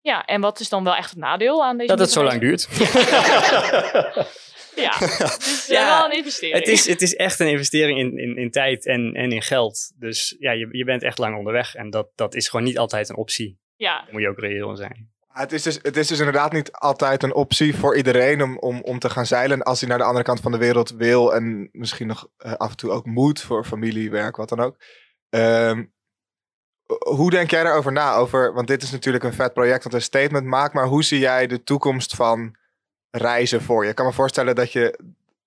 ja, 0.00 0.24
en 0.24 0.40
wat 0.40 0.60
is 0.60 0.68
dan 0.68 0.84
wel 0.84 0.94
echt 0.94 1.10
het 1.10 1.18
nadeel 1.18 1.64
aan 1.64 1.76
deze 1.76 1.88
Dat 1.88 1.98
het 1.98 2.10
zo 2.10 2.24
lang 2.24 2.40
duurt. 2.40 2.68
Ja, 4.74 4.98
dus 4.98 5.66
ja, 5.68 5.98
wel 5.98 6.04
een 6.04 6.16
investering. 6.16 6.58
Het 6.58 6.68
is, 6.68 6.86
het 6.86 7.02
is 7.02 7.14
echt 7.14 7.40
een 7.40 7.48
investering 7.48 7.98
in, 7.98 8.18
in, 8.18 8.36
in 8.36 8.50
tijd 8.50 8.86
en, 8.86 9.14
en 9.14 9.32
in 9.32 9.42
geld. 9.42 9.92
Dus 9.96 10.36
ja, 10.38 10.52
je, 10.52 10.68
je 10.70 10.84
bent 10.84 11.02
echt 11.02 11.18
lang 11.18 11.36
onderweg. 11.36 11.74
En 11.74 11.90
dat, 11.90 12.10
dat 12.14 12.34
is 12.34 12.48
gewoon 12.48 12.66
niet 12.66 12.78
altijd 12.78 13.08
een 13.08 13.16
optie. 13.16 13.58
Ja. 13.76 14.02
Daar 14.02 14.12
moet 14.12 14.22
je 14.22 14.28
ook 14.28 14.38
reëel 14.38 14.76
zijn. 14.76 15.12
Het 15.32 15.52
is, 15.52 15.62
dus, 15.62 15.78
het 15.82 15.96
is 15.96 16.06
dus 16.06 16.18
inderdaad 16.18 16.52
niet 16.52 16.72
altijd 16.72 17.22
een 17.22 17.34
optie 17.34 17.76
voor 17.76 17.96
iedereen 17.96 18.42
om, 18.42 18.58
om, 18.58 18.80
om 18.80 18.98
te 18.98 19.10
gaan 19.10 19.26
zeilen 19.26 19.62
als 19.62 19.80
hij 19.80 19.88
naar 19.88 19.98
de 19.98 20.04
andere 20.04 20.24
kant 20.24 20.40
van 20.40 20.52
de 20.52 20.58
wereld 20.58 20.90
wil 20.90 21.34
en 21.34 21.68
misschien 21.72 22.06
nog 22.06 22.28
uh, 22.38 22.52
af 22.52 22.70
en 22.70 22.76
toe 22.76 22.90
ook 22.90 23.06
moet 23.06 23.40
voor 23.40 23.64
familie, 23.64 24.10
werk, 24.10 24.36
wat 24.36 24.48
dan 24.48 24.60
ook. 24.60 24.76
Um, 25.30 25.92
hoe 26.98 27.30
denk 27.30 27.50
jij 27.50 27.62
daarover 27.62 27.92
na? 27.92 28.14
Over, 28.14 28.54
want 28.54 28.66
dit 28.66 28.82
is 28.82 28.90
natuurlijk 28.90 29.24
een 29.24 29.32
vet 29.32 29.52
project 29.52 29.82
dat 29.82 29.94
een 29.94 30.02
statement 30.02 30.46
maakt, 30.46 30.74
maar 30.74 30.86
hoe 30.86 31.04
zie 31.04 31.18
jij 31.18 31.46
de 31.46 31.62
toekomst 31.62 32.14
van 32.14 32.56
reizen 33.10 33.62
voor 33.62 33.84
je. 33.84 33.90
Ik 33.90 33.96
kan 33.96 34.06
me 34.06 34.12
voorstellen 34.12 34.54
dat 34.54 34.72
je. 34.72 34.98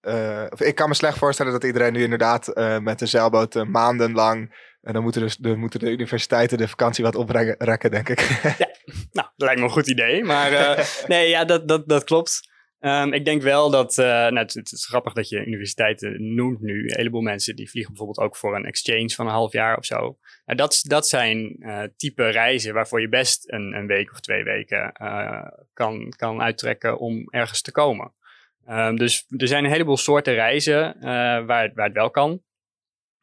Uh, 0.01 0.43
of 0.49 0.61
ik 0.61 0.75
kan 0.75 0.87
me 0.89 0.95
slecht 0.95 1.17
voorstellen 1.17 1.51
dat 1.51 1.63
iedereen 1.63 1.93
nu 1.93 2.03
inderdaad 2.03 2.57
uh, 2.57 2.77
met 2.77 3.01
een 3.01 3.07
zeilboot 3.07 3.67
maandenlang. 3.67 4.71
En 4.83 4.93
dan 4.93 5.03
moeten, 5.03 5.21
dus, 5.21 5.37
de, 5.37 5.55
moeten 5.55 5.79
de 5.79 5.91
universiteiten 5.91 6.57
de 6.57 6.67
vakantie 6.67 7.03
wat 7.03 7.15
oprekken, 7.15 7.91
denk 7.91 8.09
ik. 8.09 8.19
ja, 8.57 8.67
nou, 9.11 9.27
dat 9.35 9.47
lijkt 9.47 9.59
me 9.59 9.65
een 9.65 9.71
goed 9.71 9.87
idee. 9.87 10.23
Maar 10.23 10.51
nee, 11.07 11.29
ja, 11.29 11.45
dat, 11.45 11.67
dat, 11.67 11.87
dat 11.87 12.03
klopt. 12.03 12.51
Um, 12.79 13.13
ik 13.13 13.25
denk 13.25 13.41
wel 13.41 13.69
dat, 13.69 13.95
nou, 13.95 14.37
het, 14.37 14.53
het, 14.53 14.71
is 14.71 14.85
grappig 14.85 15.13
dat 15.13 15.29
je 15.29 15.45
universiteiten 15.45 16.35
noemt 16.35 16.61
nu. 16.61 16.83
Een 16.83 16.95
heleboel 16.95 17.21
mensen 17.21 17.55
die 17.55 17.69
vliegen 17.69 17.93
bijvoorbeeld 17.93 18.27
ook 18.27 18.35
voor 18.35 18.55
een 18.55 18.65
exchange 18.65 19.09
van 19.09 19.25
een 19.25 19.31
half 19.31 19.51
jaar 19.51 19.77
of 19.77 19.85
zo. 19.85 20.17
Nou, 20.45 20.57
dat, 20.57 20.81
dat 20.87 21.07
zijn 21.07 21.55
uh, 21.59 21.83
type 21.97 22.29
reizen 22.29 22.73
waarvoor 22.73 23.01
je 23.01 23.09
best 23.09 23.51
een, 23.51 23.73
een 23.73 23.87
week 23.87 24.11
of 24.11 24.19
twee 24.19 24.43
weken 24.43 24.93
uh, 25.01 25.47
kan, 25.73 26.13
kan 26.17 26.41
uittrekken 26.41 26.97
om 26.99 27.27
ergens 27.29 27.61
te 27.61 27.71
komen. 27.71 28.13
Um, 28.69 28.97
dus 28.97 29.25
er 29.37 29.47
zijn 29.47 29.63
een 29.63 29.71
heleboel 29.71 29.97
soorten 29.97 30.33
reizen 30.33 30.97
waar, 30.99 31.73
waar 31.73 31.85
het 31.85 31.93
wel 31.93 32.11
kan. 32.11 32.41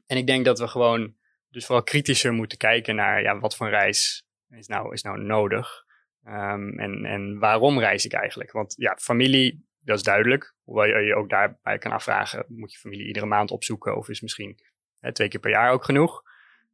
En 0.06 0.16
ik 0.16 0.26
denk 0.26 0.44
dat 0.44 0.58
we 0.58 0.68
gewoon 0.68 1.18
dus 1.50 1.66
vooral 1.66 1.84
kritischer 1.84 2.32
moeten 2.32 2.58
kijken 2.58 2.94
naar 2.94 3.22
ja, 3.22 3.38
wat 3.38 3.56
voor 3.56 3.68
reis 3.68 4.24
is 4.48 4.66
nou, 4.66 4.92
is 4.92 5.02
nou 5.02 5.20
nodig. 5.20 5.84
Um, 6.26 6.78
en, 6.78 7.04
en 7.04 7.38
waarom 7.38 7.78
reis 7.78 8.04
ik 8.04 8.12
eigenlijk? 8.12 8.52
Want 8.52 8.74
ja, 8.76 8.96
familie, 9.00 9.66
dat 9.80 9.96
is 9.96 10.02
duidelijk. 10.02 10.54
Hoewel 10.62 10.86
je 10.86 11.00
je 11.00 11.14
ook 11.14 11.28
daarbij 11.28 11.78
kan 11.78 11.92
afvragen, 11.92 12.44
moet 12.48 12.72
je 12.72 12.78
familie 12.78 13.06
iedere 13.06 13.26
maand 13.26 13.50
opzoeken 13.50 13.96
of 13.96 14.08
is 14.08 14.20
misschien 14.20 14.58
hè, 14.98 15.12
twee 15.12 15.28
keer 15.28 15.40
per 15.40 15.50
jaar 15.50 15.72
ook 15.72 15.84
genoeg? 15.84 16.22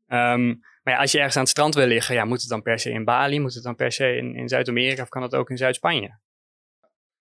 Um, 0.09 0.61
maar 0.83 0.95
ja, 0.95 1.01
als 1.01 1.13
je 1.13 1.19
ergens 1.19 1.37
aan 1.37 1.43
het 1.43 1.51
strand 1.51 1.75
wil 1.75 1.87
liggen, 1.87 2.15
ja, 2.15 2.25
moet 2.25 2.41
het 2.41 2.51
dan 2.51 2.63
per 2.63 2.79
se 2.79 2.91
in 2.91 3.05
Bali? 3.05 3.41
Moet 3.41 3.55
het 3.55 3.63
dan 3.63 3.75
per 3.75 3.93
se 3.93 4.17
in, 4.17 4.35
in 4.35 4.49
Zuid-Amerika 4.49 5.03
of 5.03 5.09
kan 5.09 5.23
het 5.23 5.35
ook 5.35 5.51
in 5.51 5.57
Zuid-Spanje? 5.57 6.19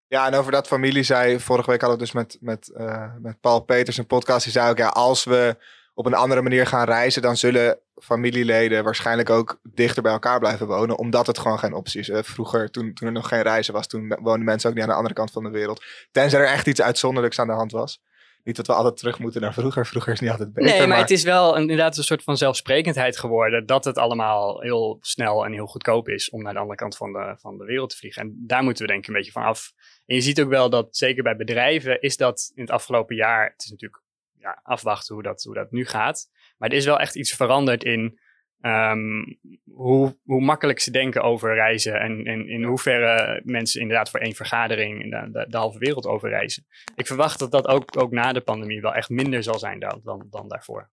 Ja, 0.07 0.27
en 0.27 0.33
over 0.33 0.51
dat 0.51 0.67
familie 0.67 1.03
zei, 1.03 1.39
vorige 1.39 1.71
week 1.71 1.81
hadden 1.81 1.99
we 1.99 2.03
dus 2.05 2.13
met, 2.13 2.37
met, 2.41 2.71
uh, 2.77 3.15
met 3.21 3.39
Paul 3.39 3.61
Peters 3.61 3.97
een 3.97 4.07
podcast. 4.07 4.43
Die 4.43 4.53
zei 4.53 4.69
ook, 4.69 4.77
ja, 4.77 4.87
als 4.87 5.23
we 5.23 5.57
op 5.95 6.05
een 6.05 6.13
andere 6.13 6.41
manier 6.41 6.67
gaan 6.67 6.85
reizen, 6.85 7.21
dan 7.21 7.37
zullen 7.37 7.79
familieleden 8.01 8.83
waarschijnlijk 8.83 9.29
ook 9.29 9.59
dichter 9.63 10.03
bij 10.03 10.11
elkaar 10.11 10.39
blijven 10.39 10.67
wonen, 10.67 10.97
omdat 10.97 11.27
het 11.27 11.37
gewoon 11.37 11.59
geen 11.59 11.73
optie 11.73 11.99
is. 11.99 12.09
Vroeger, 12.13 12.71
toen, 12.71 12.93
toen 12.93 13.07
er 13.07 13.13
nog 13.13 13.27
geen 13.27 13.41
reizen 13.41 13.73
was, 13.73 13.87
toen 13.87 14.07
woonden 14.07 14.43
mensen 14.43 14.69
ook 14.69 14.75
niet 14.75 14.83
aan 14.83 14.89
de 14.89 14.95
andere 14.95 15.13
kant 15.13 15.31
van 15.31 15.43
de 15.43 15.49
wereld. 15.49 15.83
Tenzij 16.11 16.39
er 16.39 16.47
echt 16.47 16.67
iets 16.67 16.81
uitzonderlijks 16.81 17.39
aan 17.39 17.47
de 17.47 17.53
hand 17.53 17.71
was. 17.71 18.01
Niet 18.43 18.55
dat 18.55 18.67
we 18.67 18.73
altijd 18.73 18.97
terug 18.97 19.19
moeten 19.19 19.41
naar 19.41 19.53
vroeger. 19.53 19.85
Vroeger 19.85 20.13
is 20.13 20.19
niet 20.19 20.29
altijd 20.29 20.53
beter. 20.53 20.69
Nee, 20.69 20.79
maar, 20.79 20.87
maar... 20.87 20.97
het 20.97 21.11
is 21.11 21.23
wel 21.23 21.57
inderdaad 21.57 21.97
een 21.97 22.03
soort 22.03 22.23
van 22.23 22.37
zelfsprekendheid 22.37 23.17
geworden. 23.17 23.65
Dat 23.65 23.85
het 23.85 23.97
allemaal 23.97 24.61
heel 24.61 24.97
snel 25.01 25.45
en 25.45 25.53
heel 25.53 25.65
goedkoop 25.65 26.09
is 26.09 26.29
om 26.29 26.43
naar 26.43 26.53
de 26.53 26.59
andere 26.59 26.77
kant 26.77 26.97
van 26.97 27.11
de, 27.11 27.35
van 27.39 27.57
de 27.57 27.65
wereld 27.65 27.89
te 27.89 27.97
vliegen. 27.97 28.21
En 28.21 28.43
daar 28.47 28.63
moeten 28.63 28.85
we 28.85 28.91
denk 28.91 29.03
ik 29.03 29.07
een 29.07 29.15
beetje 29.15 29.31
van 29.31 29.43
af. 29.43 29.73
En 30.05 30.15
je 30.15 30.21
ziet 30.21 30.41
ook 30.41 30.49
wel 30.49 30.69
dat, 30.69 30.97
zeker 30.97 31.23
bij 31.23 31.35
bedrijven, 31.35 32.01
is 32.01 32.17
dat 32.17 32.51
in 32.55 32.61
het 32.61 32.71
afgelopen 32.71 33.15
jaar. 33.15 33.51
Het 33.51 33.63
is 33.63 33.69
natuurlijk 33.69 34.03
ja, 34.45 34.59
afwachten 34.63 35.13
hoe 35.13 35.23
dat, 35.23 35.43
hoe 35.43 35.53
dat 35.53 35.71
nu 35.71 35.85
gaat. 35.85 36.29
Maar 36.57 36.69
er 36.69 36.75
is 36.75 36.85
wel 36.85 36.99
echt 36.99 37.15
iets 37.15 37.33
veranderd 37.33 37.83
in 37.83 38.19
um, 38.61 39.39
hoe, 39.71 40.17
hoe 40.23 40.41
makkelijk 40.41 40.79
ze 40.79 40.91
denken 40.91 41.21
over 41.21 41.53
reizen. 41.53 41.99
En, 41.99 42.25
en 42.25 42.49
in 42.49 42.63
hoeverre 42.63 43.41
mensen 43.43 43.81
inderdaad 43.81 44.09
voor 44.09 44.19
één 44.19 44.35
vergadering 44.35 45.11
de, 45.11 45.31
de, 45.31 45.45
de, 45.49 45.57
halve 45.57 45.79
wereld 45.79 46.05
over 46.05 46.29
reizen. 46.29 46.65
Ik 46.95 47.07
verwacht 47.07 47.39
dat 47.39 47.51
dat 47.51 47.67
ook, 47.67 47.97
ook 47.97 48.11
na 48.11 48.33
de 48.33 48.41
pandemie 48.41 48.81
wel 48.81 48.93
echt 48.93 49.09
minder 49.09 49.43
zal 49.43 49.59
zijn 49.59 49.79
dan, 49.79 50.01
dan, 50.03 50.27
dan 50.29 50.47
daarvoor. 50.47 50.89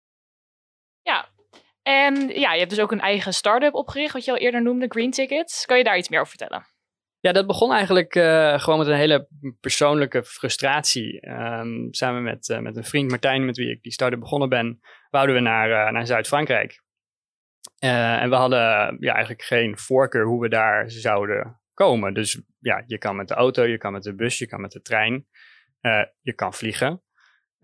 Ja, 1.03 1.29
en 1.83 2.29
ja, 2.29 2.53
je 2.53 2.59
hebt 2.59 2.71
dus 2.71 2.81
ook 2.81 2.93
een 2.93 3.01
eigen 3.01 3.35
start-up 3.35 3.75
opgericht, 3.75 4.13
wat 4.13 4.25
je 4.25 4.31
al 4.31 4.37
eerder 4.37 4.63
noemde, 4.63 4.87
Green 4.89 5.11
Tickets. 5.11 5.67
Kan 5.67 5.79
je 5.79 5.85
daar 5.85 5.99
iets 5.99 6.09
meer 6.09 6.21
over 6.21 6.37
vertellen? 6.37 6.67
Ja, 7.27 7.33
dat 7.33 7.47
begon 7.47 7.73
eigenlijk 7.73 8.15
uh, 8.15 8.59
gewoon 8.59 8.79
met 8.79 8.89
een 8.89 8.95
hele 8.95 9.29
persoonlijke 9.61 10.25
frustratie. 10.25 11.29
Um, 11.29 11.89
samen 11.91 12.23
met, 12.23 12.49
uh, 12.49 12.59
met 12.59 12.77
een 12.77 12.85
vriend 12.85 13.11
Martijn, 13.11 13.45
met 13.45 13.57
wie 13.57 13.71
ik 13.71 13.83
die 13.83 13.93
start 13.93 14.21
begonnen 14.21 14.49
ben, 14.49 14.81
wouden 15.11 15.35
we 15.35 15.41
naar, 15.41 15.69
uh, 15.71 15.93
naar 15.93 16.07
Zuid-Frankrijk. 16.07 16.83
en 17.79 18.31
we 18.31 18.35
hadden 18.35 18.97
ja, 19.01 19.13
eigenlijk 19.13 19.43
geen 19.43 19.79
voorkeur 19.79 20.25
hoe 20.25 20.41
we 20.41 20.49
daar 20.49 20.91
zouden 20.91 21.61
komen. 21.75 22.15
Dus 22.15 22.41
ja, 22.59 22.83
je 22.87 22.99
kan 22.99 23.17
met 23.17 23.29
de 23.29 23.35
auto, 23.35 23.65
je 23.65 23.79
kan 23.79 23.93
met 23.93 24.03
de 24.03 24.15
bus, 24.15 24.39
je 24.39 24.47
kan 24.47 24.61
met 24.61 24.73
de 24.73 24.83
trein, 24.83 25.27
je 26.21 26.33
kan 26.35 26.55
vliegen. 26.55 27.03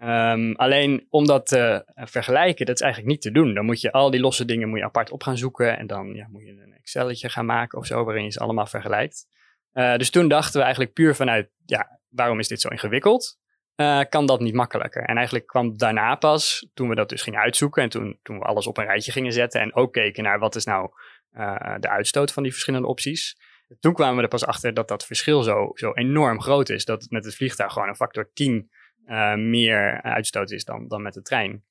Um, 0.02 0.54
alleen 0.56 1.06
om 1.08 1.26
dat 1.26 1.46
te 1.46 1.92
vergelijken, 1.94 2.66
dat 2.66 2.74
is 2.74 2.80
eigenlijk 2.80 3.12
niet 3.12 3.22
te 3.22 3.30
doen. 3.30 3.54
Dan 3.54 3.64
moet 3.64 3.80
je 3.80 3.92
al 3.92 4.10
die 4.10 4.20
losse 4.20 4.44
dingen 4.44 4.68
moet 4.68 4.78
je 4.78 4.84
apart 4.84 5.10
op 5.10 5.22
gaan 5.22 5.38
zoeken. 5.38 5.78
En 5.78 5.86
dan 5.86 6.14
ja, 6.14 6.26
moet 6.30 6.42
je 6.42 6.50
een 6.50 6.74
Excelletje 6.74 7.28
gaan 7.28 7.46
maken 7.46 7.78
of 7.78 7.86
zo, 7.86 8.04
waarin 8.04 8.24
je 8.24 8.30
ze 8.30 8.40
allemaal 8.40 8.66
vergelijkt. 8.66 9.26
Uh, 9.74 9.96
dus 9.96 10.10
toen 10.10 10.28
dachten 10.28 10.56
we 10.56 10.62
eigenlijk 10.62 10.94
puur 10.94 11.14
vanuit, 11.14 11.50
ja, 11.66 12.00
waarom 12.08 12.38
is 12.38 12.48
dit 12.48 12.60
zo 12.60 12.68
ingewikkeld? 12.68 13.38
Uh, 13.76 14.00
kan 14.08 14.26
dat 14.26 14.40
niet 14.40 14.54
makkelijker? 14.54 15.02
En 15.02 15.16
eigenlijk 15.16 15.46
kwam 15.46 15.76
daarna 15.76 16.14
pas, 16.14 16.68
toen 16.74 16.88
we 16.88 16.94
dat 16.94 17.08
dus 17.08 17.22
gingen 17.22 17.40
uitzoeken 17.40 17.82
en 17.82 17.88
toen, 17.88 18.18
toen 18.22 18.38
we 18.38 18.44
alles 18.44 18.66
op 18.66 18.78
een 18.78 18.84
rijtje 18.84 19.12
gingen 19.12 19.32
zetten 19.32 19.60
en 19.60 19.74
ook 19.74 19.92
keken 19.92 20.24
naar 20.24 20.38
wat 20.38 20.54
is 20.54 20.64
nou 20.64 20.90
uh, 21.36 21.74
de 21.78 21.88
uitstoot 21.88 22.32
van 22.32 22.42
die 22.42 22.52
verschillende 22.52 22.88
opties. 22.88 23.36
Toen 23.80 23.94
kwamen 23.94 24.16
we 24.16 24.22
er 24.22 24.28
pas 24.28 24.46
achter 24.46 24.74
dat 24.74 24.88
dat 24.88 25.06
verschil 25.06 25.42
zo, 25.42 25.70
zo 25.74 25.92
enorm 25.92 26.40
groot 26.40 26.68
is. 26.68 26.84
Dat 26.84 27.02
het 27.02 27.10
met 27.10 27.24
het 27.24 27.34
vliegtuig 27.34 27.72
gewoon 27.72 27.88
een 27.88 27.96
factor 27.96 28.30
10 28.32 28.70
uh, 29.06 29.34
meer 29.34 30.02
uitstoot 30.02 30.50
is 30.50 30.64
dan, 30.64 30.88
dan 30.88 31.02
met 31.02 31.14
de 31.14 31.22
trein. 31.22 31.64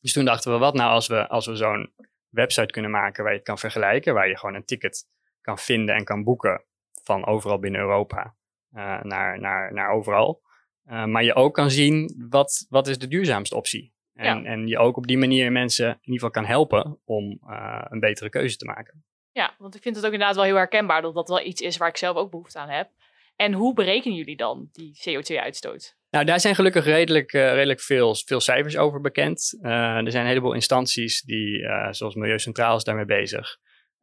Dus 0.00 0.12
toen 0.12 0.24
dachten 0.24 0.52
we, 0.52 0.58
wat 0.58 0.74
nou 0.74 0.90
als 0.90 1.06
we, 1.06 1.28
als 1.28 1.46
we 1.46 1.56
zo'n 1.56 1.92
website 2.28 2.72
kunnen 2.72 2.90
maken 2.90 3.22
waar 3.22 3.32
je 3.32 3.38
het 3.38 3.46
kan 3.46 3.58
vergelijken, 3.58 4.14
waar 4.14 4.28
je 4.28 4.38
gewoon 4.38 4.54
een 4.54 4.64
ticket 4.64 5.04
kan 5.40 5.58
vinden 5.58 5.94
en 5.94 6.04
kan 6.04 6.24
boeken 6.24 6.64
van 7.02 7.26
overal 7.26 7.58
binnen 7.58 7.80
Europa 7.80 8.34
uh, 8.74 9.02
naar, 9.02 9.40
naar, 9.40 9.72
naar 9.72 9.90
overal. 9.90 10.42
Uh, 10.86 11.04
maar 11.04 11.24
je 11.24 11.34
ook 11.34 11.54
kan 11.54 11.70
zien 11.70 12.26
wat, 12.28 12.66
wat 12.68 12.88
is 12.88 12.98
de 12.98 13.08
duurzaamste 13.08 13.56
optie. 13.56 13.92
En, 14.14 14.42
ja. 14.42 14.50
en 14.50 14.66
je 14.66 14.78
ook 14.78 14.96
op 14.96 15.06
die 15.06 15.18
manier 15.18 15.52
mensen 15.52 15.86
in 15.86 15.98
ieder 16.00 16.12
geval 16.12 16.30
kan 16.30 16.44
helpen 16.44 17.00
om 17.04 17.40
uh, 17.48 17.84
een 17.88 18.00
betere 18.00 18.28
keuze 18.28 18.56
te 18.56 18.64
maken. 18.64 19.04
Ja, 19.32 19.54
want 19.58 19.74
ik 19.74 19.82
vind 19.82 19.96
het 19.96 20.06
ook 20.06 20.12
inderdaad 20.12 20.36
wel 20.36 20.44
heel 20.44 20.56
herkenbaar 20.56 21.02
dat 21.02 21.14
dat 21.14 21.28
wel 21.28 21.44
iets 21.44 21.60
is 21.60 21.76
waar 21.76 21.88
ik 21.88 21.96
zelf 21.96 22.16
ook 22.16 22.30
behoefte 22.30 22.58
aan 22.58 22.68
heb. 22.68 22.90
En 23.36 23.52
hoe 23.52 23.74
berekenen 23.74 24.16
jullie 24.16 24.36
dan 24.36 24.68
die 24.72 25.00
CO2-uitstoot? 25.08 25.96
Nou, 26.10 26.24
daar 26.24 26.40
zijn 26.40 26.54
gelukkig 26.54 26.84
redelijk, 26.84 27.32
uh, 27.32 27.52
redelijk 27.52 27.80
veel, 27.80 28.14
veel 28.14 28.40
cijfers 28.40 28.76
over 28.76 29.00
bekend. 29.00 29.58
Uh, 29.62 29.70
er 29.72 30.10
zijn 30.10 30.22
een 30.22 30.28
heleboel 30.28 30.52
instanties 30.52 31.22
die, 31.22 31.58
uh, 31.58 31.88
zoals 31.90 32.14
Milieu 32.14 32.38
Centraal 32.38 32.76
is 32.76 32.84
daarmee 32.84 33.04
bezig. 33.04 33.58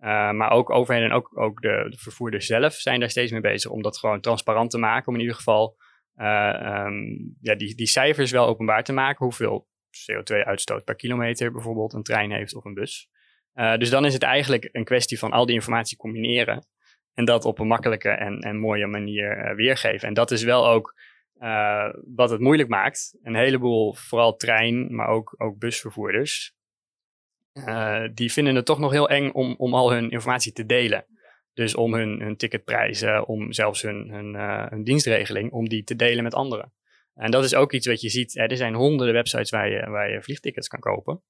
Maar 0.07 0.51
ook 0.51 0.69
overheden 0.69 1.09
en 1.09 1.15
ook, 1.15 1.37
ook 1.37 1.61
de, 1.61 1.87
de, 1.89 1.97
vervoerders 1.97 2.45
zelf 2.45 2.73
zijn 2.73 2.99
daar 2.99 3.09
steeds 3.09 3.31
mee 3.31 3.41
bezig 3.41 3.71
om 3.71 3.81
dat 3.81 3.97
gewoon 3.97 4.21
transparant 4.21 4.71
te 4.71 4.77
maken. 4.77 5.07
Om 5.07 5.13
in 5.13 5.19
ieder 5.19 5.35
geval 5.35 5.77
um, 6.15 7.35
ja, 7.41 7.55
die, 7.55 7.75
die 7.75 7.87
cijfers 7.87 8.31
wel 8.31 8.47
openbaar 8.47 8.83
te 8.83 8.93
maken. 8.93 9.25
Hoeveel 9.25 9.67
CO2-uitstoot 9.89 10.83
per 10.83 10.95
kilometer 10.95 11.51
bijvoorbeeld 11.51 11.93
een 11.93 12.03
trein 12.03 12.31
heeft 12.31 12.55
of 12.55 12.65
een 12.65 12.73
bus. 12.73 13.09
dus 13.53 13.89
dan 13.89 14.05
is 14.05 14.13
het 14.13 14.23
eigenlijk 14.23 14.69
een 14.71 14.83
kwestie 14.83 15.19
van 15.19 15.31
al 15.31 15.45
die 15.45 15.55
informatie 15.55 15.97
combineren. 15.97 16.67
En 17.13 17.25
dat 17.25 17.45
op 17.45 17.59
een 17.59 17.67
makkelijke 17.67 18.09
en, 18.09 18.39
en 18.39 18.57
mooie 18.57 18.87
manier 18.87 19.55
weergeven. 19.55 20.07
En 20.07 20.13
dat 20.13 20.31
is 20.31 20.43
wel 20.43 20.67
ook 20.67 20.93
wat 22.15 22.29
het 22.29 22.39
moeilijk 22.39 22.69
maakt. 22.69 23.17
Een 23.21 23.35
heleboel, 23.35 23.93
vooral 23.93 24.35
trein, 24.35 24.95
maar 24.95 25.07
ook, 25.07 25.35
ook 25.37 25.57
busvervoerders, 25.57 26.55
uh, 27.53 28.03
die 28.13 28.31
vinden 28.31 28.55
het 28.55 28.65
toch 28.65 28.79
nog 28.79 28.91
heel 28.91 29.09
eng 29.09 29.31
om, 29.31 29.55
om 29.57 29.73
al 29.73 29.91
hun 29.91 30.09
informatie 30.09 30.51
te 30.51 30.65
delen. 30.65 31.05
Dus 31.53 31.75
om 31.75 31.93
hun, 31.93 32.21
hun 32.21 32.37
ticketprijzen, 32.37 33.27
om 33.27 33.53
zelfs 33.53 33.81
hun, 33.81 34.09
hun, 34.09 34.33
uh, 34.33 34.65
hun 34.69 34.83
dienstregeling, 34.83 35.51
om 35.51 35.69
die 35.69 35.83
te 35.83 35.95
delen 35.95 36.23
met 36.23 36.33
anderen. 36.33 36.73
En 37.13 37.31
dat 37.31 37.43
is 37.43 37.55
ook 37.55 37.73
iets 37.73 37.87
wat 37.87 38.01
je 38.01 38.09
ziet. 38.09 38.33
Hè, 38.33 38.45
er 38.45 38.57
zijn 38.57 38.73
honderden 38.73 39.15
websites 39.15 39.49
waar 39.49 39.69
je, 39.69 39.89
waar 39.89 40.11
je 40.11 40.21
vliegtickets 40.21 40.67
kan 40.67 40.79
kopen. 40.79 41.21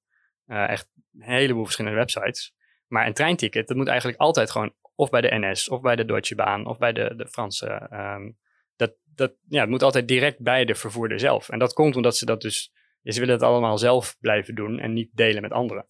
echt 0.45 0.89
een 1.13 1.21
heleboel 1.21 1.63
verschillende 1.63 1.97
websites. 1.97 2.53
Maar 2.87 3.07
een 3.07 3.13
treinticket, 3.13 3.67
dat 3.67 3.77
moet 3.77 3.87
eigenlijk 3.87 4.19
altijd 4.19 4.51
gewoon 4.51 4.73
of 4.95 5.09
bij 5.09 5.21
de 5.21 5.35
NS, 5.39 5.69
of 5.69 5.81
bij 5.81 5.95
de 5.95 6.05
Deutsche 6.05 6.35
Bahn, 6.35 6.65
of 6.65 6.77
bij 6.77 6.93
de, 6.93 7.15
de 7.15 7.27
Franse 7.27 7.89
um, 7.91 8.37
dat, 8.79 8.95
dat 9.15 9.33
ja, 9.47 9.61
het 9.61 9.69
moet 9.69 9.83
altijd 9.83 10.07
direct 10.07 10.39
bij 10.39 10.65
de 10.65 10.75
vervoerder 10.75 11.19
zelf. 11.19 11.49
En 11.49 11.59
dat 11.59 11.73
komt 11.73 11.95
omdat 11.95 12.17
ze 12.17 12.25
dat 12.25 12.41
dus, 12.41 12.71
ze 13.03 13.19
willen 13.19 13.33
het 13.33 13.43
allemaal 13.43 13.77
zelf 13.77 14.15
blijven 14.19 14.55
doen 14.55 14.79
en 14.79 14.93
niet 14.93 15.09
delen 15.13 15.41
met 15.41 15.51
anderen. 15.51 15.85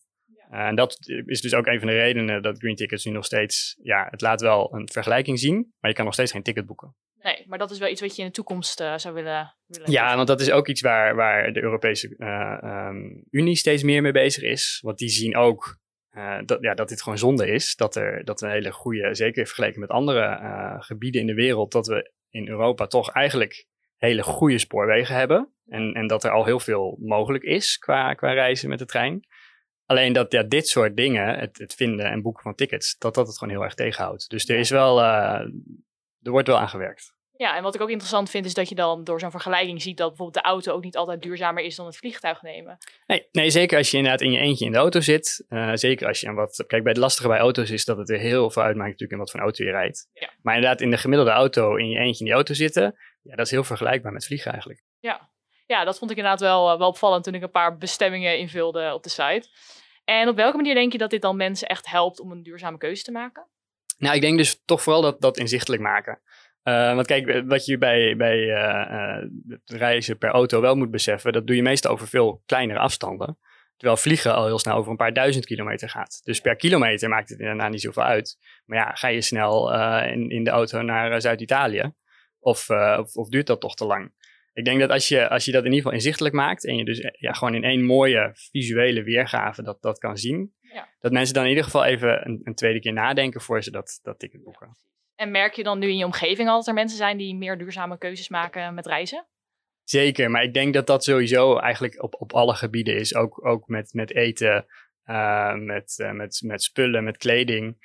Uh, 0.52 0.60
en 0.60 0.76
dat 0.76 0.98
is 1.26 1.42
dus 1.42 1.54
ook 1.54 1.66
een 1.66 1.80
van 1.80 1.88
de 1.88 1.94
redenen 1.94 2.42
dat 2.42 2.58
Green 2.58 2.76
Tickets 2.76 3.06
nu 3.06 3.12
nog 3.12 3.26
steeds, 3.26 3.80
ja, 3.84 4.08
het 4.10 4.22
laat 4.22 4.42
wel 4.42 4.74
een 4.74 4.90
vergelijking 4.92 5.40
zien, 5.40 5.74
maar 5.80 5.90
je 5.90 5.96
kan 5.96 6.06
nog 6.06 6.14
steeds 6.14 6.32
geen 6.32 6.44
ticket 6.44 6.66
boeken. 6.66 6.96
Nee, 7.22 7.44
maar 7.48 7.58
dat 7.58 7.72
is 7.72 7.80
wel 7.80 7.90
iets 7.90 8.02
wat 8.02 8.16
je 8.16 8.22
in 8.22 8.28
de 8.28 8.34
toekomst 8.34 8.82
uh, 8.82 8.98
zou 8.98 9.14
willen, 9.14 9.56
willen. 9.66 9.92
Ja, 9.92 10.16
want 10.16 10.28
dat 10.28 10.42
is 10.42 10.52
ook 10.52 10.68
iets 10.68 10.82
waar, 10.82 11.16
waar 11.16 11.54
de 11.54 11.62
Europese 11.62 12.16
uh, 12.18 12.88
um, 12.88 13.24
Unie 13.30 13.56
steeds 13.56 13.84
meer 13.84 14.02
mee 14.02 14.12
bezig 14.12 14.44
is. 14.44 14.80
Want 14.82 14.98
die 14.98 15.10
zien 15.10 15.36
ook 15.36 15.78
dat, 16.46 16.58
ja, 16.62 16.74
dat 16.74 16.90
dit 16.90 17.02
gewoon 17.02 17.18
zonde 17.18 17.48
is. 17.48 17.76
Dat, 17.76 17.96
er, 17.96 18.26
dat 18.26 18.40
we 18.40 18.46
een 18.46 18.52
hele 18.52 18.72
goede, 18.72 19.16
zeker 19.16 19.46
vergeleken 19.46 19.80
met 19.80 19.90
andere 19.90 20.78
gebieden 20.80 21.22
in 21.22 21.28
de 21.28 21.34
wereld, 21.34 21.72
dat 21.72 21.88
we 21.88 22.12
in 22.30 22.48
Europa 22.48 22.88
toch 22.88 23.12
eigenlijk 23.12 23.66
hele 23.98 24.24
goede 24.24 24.58
spoorwegen 24.58 25.16
hebben. 25.16 25.54
En, 25.66 25.94
en 25.94 26.08
dat 26.08 26.24
er 26.24 26.32
al 26.32 26.46
heel 26.46 26.60
veel 26.60 26.98
mogelijk 27.02 27.44
is 27.44 27.78
qua, 27.78 28.14
qua 28.14 28.34
reizen 28.34 28.70
met 28.70 28.80
de 28.80 28.86
trein. 28.86 29.28
Alleen 29.90 30.14
dat 30.14 30.32
ja, 30.32 30.44
dit 30.44 30.68
soort 30.68 30.96
dingen, 30.96 31.40
het, 31.40 31.58
het 31.58 31.74
vinden 31.74 32.06
en 32.06 32.22
boeken 32.22 32.44
van 32.44 32.56
tickets, 32.56 32.98
dat 32.98 33.16
dat 33.16 33.28
het 33.28 33.38
gewoon 33.38 33.54
heel 33.54 33.64
erg 33.64 33.74
tegenhoudt. 33.74 34.30
Dus 34.30 34.50
er 34.50 34.58
is 34.58 34.70
wel, 34.70 35.00
uh, 35.00 35.40
er 36.22 36.32
wordt 36.32 36.48
wel 36.48 36.60
aan 36.60 36.70
gewerkt. 36.70 37.14
Ja, 37.36 37.56
en 37.56 37.64
wat 37.64 37.76
ik 37.76 37.82
ook 37.82 37.90
interessant 37.90 38.30
vind 38.30 38.46
is 38.46 38.54
dat 38.54 38.70
je 38.70 38.76
dan 38.76 39.04
door 39.04 39.20
zo'n 39.20 39.32
vergelijking 39.32 39.82
ziet 39.82 39.98
dat 39.98 40.08
bijvoorbeeld 40.08 40.44
de 40.44 40.50
auto 40.50 40.74
ook 40.74 40.84
niet 40.84 40.98
altijd 40.98 41.22
duurzamer 41.22 41.64
is 41.64 41.76
dan 41.76 41.86
het 41.86 41.98
vliegtuig 41.98 42.42
nemen. 42.42 42.78
Nee, 43.06 43.28
nee 43.32 43.50
zeker 43.50 43.78
als 43.78 43.92
je 43.92 43.98
inderdaad 43.98 44.22
in 44.22 44.32
je 44.32 44.40
eentje 44.40 44.66
in 44.66 44.72
de 44.72 44.78
auto 44.78 45.00
zit. 45.00 45.46
Uh, 45.50 45.72
zeker 45.74 46.08
als 46.08 46.20
je 46.20 46.28
aan 46.28 46.36
wat. 46.36 46.64
Kijk, 46.68 46.84
bij 46.84 46.92
het 46.92 47.02
lastige 47.02 47.28
bij 47.28 47.40
auto's 47.40 47.70
is 47.70 47.86
dat 47.86 47.98
het 47.98 48.10
er 48.10 48.20
heel 48.20 48.50
veel 48.50 48.64
uitmaakt 48.64 48.90
natuurlijk 48.90 49.12
in 49.12 49.18
wat 49.18 49.32
voor 49.32 49.40
auto 49.40 49.64
je 49.64 49.72
rijdt. 49.72 50.10
Ja. 50.14 50.30
Maar 50.42 50.56
inderdaad, 50.56 50.82
in 50.82 50.90
de 50.90 50.98
gemiddelde 50.98 51.32
auto 51.32 51.76
in 51.76 51.90
je 51.90 52.00
eentje 52.00 52.20
in 52.20 52.26
die 52.26 52.34
auto 52.34 52.54
zitten, 52.54 52.96
ja, 53.22 53.36
dat 53.36 53.46
is 53.46 53.52
heel 53.52 53.64
vergelijkbaar 53.64 54.14
met 54.14 54.26
vliegen 54.26 54.52
eigenlijk. 54.52 54.84
Ja, 55.00 55.30
ja 55.70 55.84
dat 55.84 55.98
vond 55.98 56.12
ik 56.12 56.18
inderdaad 56.18 56.42
wel, 56.42 56.78
wel 56.78 56.88
opvallend 56.88 57.24
toen 57.24 57.34
ik 57.34 57.42
een 57.42 57.52
paar 57.52 57.78
bestemmingen 57.78 58.38
invulde 58.38 58.94
op 58.94 59.04
de 59.04 59.10
site. 59.10 59.48
En 60.06 60.28
op 60.28 60.36
welke 60.36 60.58
manier 60.58 60.74
denk 60.74 60.92
je 60.92 60.98
dat 60.98 61.10
dit 61.10 61.22
dan 61.22 61.38
mensen 61.38 61.68
echt 61.68 61.90
helpt 61.90 62.20
om 62.20 62.32
een 62.32 62.44
duurzame 62.44 62.78
keuze 62.78 63.04
te 63.04 63.12
maken? 63.12 63.48
Nou, 63.98 64.16
ik 64.16 64.22
denk 64.22 64.38
dus 64.38 64.62
toch 64.66 64.82
vooral 64.82 65.02
dat, 65.02 65.22
dat 65.22 65.38
inzichtelijk 65.38 65.82
maken. 65.82 66.22
Uh, 66.64 66.96
want 66.96 67.08
kijk, 67.08 67.44
wat 67.46 67.66
je 67.66 67.78
bij, 67.78 68.16
bij 68.16 68.38
reizen 69.66 70.18
per 70.18 70.30
auto 70.30 70.62
wel 70.62 70.76
moet 70.76 70.92
beseffen, 70.92 71.34
dat 71.34 71.48
doe 71.48 71.56
je 71.56 71.62
meestal 71.62 71.92
over 71.92 72.08
veel 72.08 72.42
kleinere 72.46 72.80
afstanden. 72.80 73.38
Terwijl 73.78 74.00
vliegen 74.00 74.36
al 74.36 74.46
heel 74.46 74.60
snel 74.60 74.76
over 74.76 74.92
een 74.92 74.98
paar 74.98 75.14
duizend 75.14 75.46
kilometer 75.46 75.90
gaat. 75.90 76.22
Dus 76.24 76.42
per 76.42 76.56
kilometer 76.56 77.10
maakt 77.10 77.30
het 77.30 77.40
inderdaad 77.40 77.72
niet 77.72 77.82
zoveel 77.82 78.04
uit. 78.04 78.38
Maar 78.66 78.78
ja, 78.78 78.92
ga 78.92 79.08
je 79.08 79.22
snel 79.22 79.74
in, 80.04 80.30
in 80.30 80.44
de 80.44 80.50
auto 80.50 80.82
naar 80.82 81.22
Zuid-Italië? 81.22 81.94
Of, 82.40 82.70
of, 82.70 83.16
of, 83.16 83.30
duurt 83.30 83.48
dat 83.48 83.62
toch 83.62 83.76
te 83.76 83.86
lang? 83.86 84.14
Ik 84.60 84.66
denk 84.66 84.80
dat 84.80 84.90
als 84.90 85.08
je, 85.08 85.30
als 85.30 85.46
je 85.46 85.52
dat 85.52 85.62
in 85.62 85.68
ieder 85.68 85.82
geval 85.82 85.98
inzichtelijk 85.98 86.36
maakt 86.36 86.66
en 86.66 86.76
je 86.76 86.86
dus 86.86 87.10
ja, 87.20 87.32
gewoon 87.32 87.56
in 87.56 87.64
één 87.64 87.84
mooie 87.84 88.32
visuele 88.34 89.04
weergave 89.04 89.64
dat, 89.64 89.82
dat 89.82 89.98
kan 89.98 90.18
zien, 90.18 90.54
ja. 90.60 90.90
dat 91.00 91.12
mensen 91.12 91.34
dan 91.34 91.44
in 91.44 91.50
ieder 91.50 91.64
geval 91.64 91.86
even 91.86 92.28
een, 92.28 92.42
een 92.44 92.56
tweede 92.56 92.80
keer 92.80 92.94
nadenken 92.94 93.42
voor 93.42 93.64
ze 93.64 93.72
dat, 93.72 94.00
dat 94.02 94.20
ticket 94.20 94.44
boeken. 94.44 94.78
En 95.16 95.32
merk 95.32 95.54
je 95.54 95.64
dan 95.64 95.80
nu 95.80 95.90
in 95.90 95.98
je 95.98 96.06
omgeving 96.06 96.50
al 96.50 96.56
dat 96.56 96.68
er 96.68 96.74
mensen 96.74 96.98
zijn 96.98 97.18
die 97.18 97.36
meer 97.36 97.58
duurzame 97.58 97.98
keuzes 97.98 98.30
maken 98.30 98.74
met 98.74 98.86
reizen? 98.86 99.28
Zeker, 99.84 100.32
maar 100.32 100.44
ik 100.44 100.54
denk 100.54 100.74
dat 100.74 100.88
dat 100.88 101.04
sowieso 101.04 101.58
eigenlijk 101.58 102.04
op, 102.04 102.16
op 102.22 102.34
alle 102.34 102.56
gebieden 102.56 102.96
is. 102.96 103.16
Ook, 103.16 103.46
ook 103.46 103.68
met, 103.68 103.94
met 103.94 104.16
eten, 104.16 104.66
uh, 105.06 105.54
met, 105.54 105.98
uh, 105.98 106.12
met, 106.12 106.42
met 106.46 106.64
spullen, 106.64 107.04
met 107.04 107.18
kleding. 107.18 107.78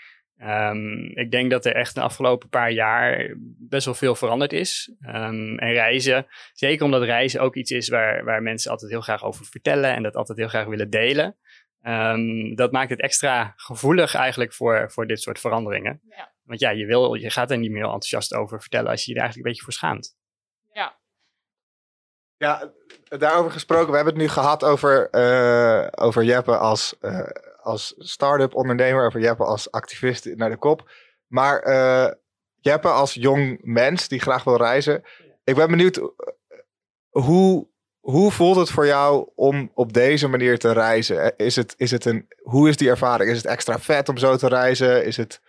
Um, 0.42 1.10
ik 1.14 1.30
denk 1.30 1.50
dat 1.50 1.64
er 1.64 1.74
echt 1.74 1.94
de 1.94 2.00
afgelopen 2.00 2.48
paar 2.48 2.70
jaar 2.70 3.34
best 3.58 3.84
wel 3.84 3.94
veel 3.94 4.14
veranderd 4.14 4.52
is. 4.52 4.92
Um, 5.06 5.58
en 5.58 5.72
reizen, 5.72 6.26
zeker 6.52 6.84
omdat 6.84 7.02
reizen 7.02 7.40
ook 7.40 7.56
iets 7.56 7.70
is 7.70 7.88
waar, 7.88 8.24
waar 8.24 8.42
mensen 8.42 8.70
altijd 8.70 8.90
heel 8.90 9.00
graag 9.00 9.24
over 9.24 9.44
vertellen 9.44 9.94
en 9.94 10.02
dat 10.02 10.16
altijd 10.16 10.38
heel 10.38 10.48
graag 10.48 10.66
willen 10.66 10.90
delen. 10.90 11.36
Um, 11.82 12.54
dat 12.54 12.72
maakt 12.72 12.90
het 12.90 13.00
extra 13.00 13.52
gevoelig 13.56 14.14
eigenlijk 14.14 14.52
voor, 14.52 14.90
voor 14.90 15.06
dit 15.06 15.20
soort 15.20 15.38
veranderingen. 15.38 16.00
Ja. 16.08 16.32
Want 16.44 16.60
ja, 16.60 16.70
je, 16.70 16.86
wil, 16.86 17.14
je 17.14 17.30
gaat 17.30 17.50
er 17.50 17.58
niet 17.58 17.70
meer 17.70 17.84
enthousiast 17.84 18.34
over 18.34 18.60
vertellen 18.60 18.90
als 18.90 19.04
je 19.04 19.10
je 19.10 19.16
er 19.16 19.22
eigenlijk 19.22 19.46
een 19.46 19.52
beetje 19.52 19.64
voor 19.64 19.80
schaamt. 19.80 20.16
Ja. 20.72 20.98
Ja, 22.36 22.72
daarover 23.18 23.50
gesproken. 23.50 23.90
We 23.90 23.96
hebben 23.96 24.14
het 24.14 24.22
nu 24.22 24.28
gehad 24.28 24.64
over, 24.64 25.08
uh, 25.12 25.86
over 25.90 26.24
Jeppe 26.24 26.56
als, 26.56 26.96
uh, 27.00 27.28
als 27.64 27.94
start-up 27.98 28.54
ondernemer, 28.54 29.06
over 29.06 29.20
Jeppe 29.20 29.44
als 29.44 29.70
activist 29.70 30.24
naar 30.24 30.50
de 30.50 30.56
kop. 30.56 30.90
Maar 31.26 31.66
uh, 31.66 32.12
Jeppe 32.60 32.88
als 32.88 33.14
jong 33.14 33.58
mens 33.62 34.08
die 34.08 34.20
graag 34.20 34.44
wil 34.44 34.56
reizen. 34.56 35.02
Ik 35.44 35.54
ben 35.54 35.68
benieuwd, 35.68 36.00
hoe, 37.10 37.68
hoe 38.00 38.30
voelt 38.30 38.56
het 38.56 38.70
voor 38.70 38.86
jou 38.86 39.28
om 39.34 39.70
op 39.74 39.92
deze 39.92 40.28
manier 40.28 40.58
te 40.58 40.72
reizen? 40.72 41.36
Is 41.36 41.56
het, 41.56 41.74
is 41.76 41.90
het 41.90 42.04
een, 42.04 42.26
hoe 42.42 42.68
is 42.68 42.76
die 42.76 42.88
ervaring? 42.88 43.30
Is 43.30 43.36
het 43.36 43.46
extra 43.46 43.78
vet 43.78 44.08
om 44.08 44.16
zo 44.16 44.36
te 44.36 44.48
reizen? 44.48 45.04
Is 45.04 45.16
het 45.16 45.40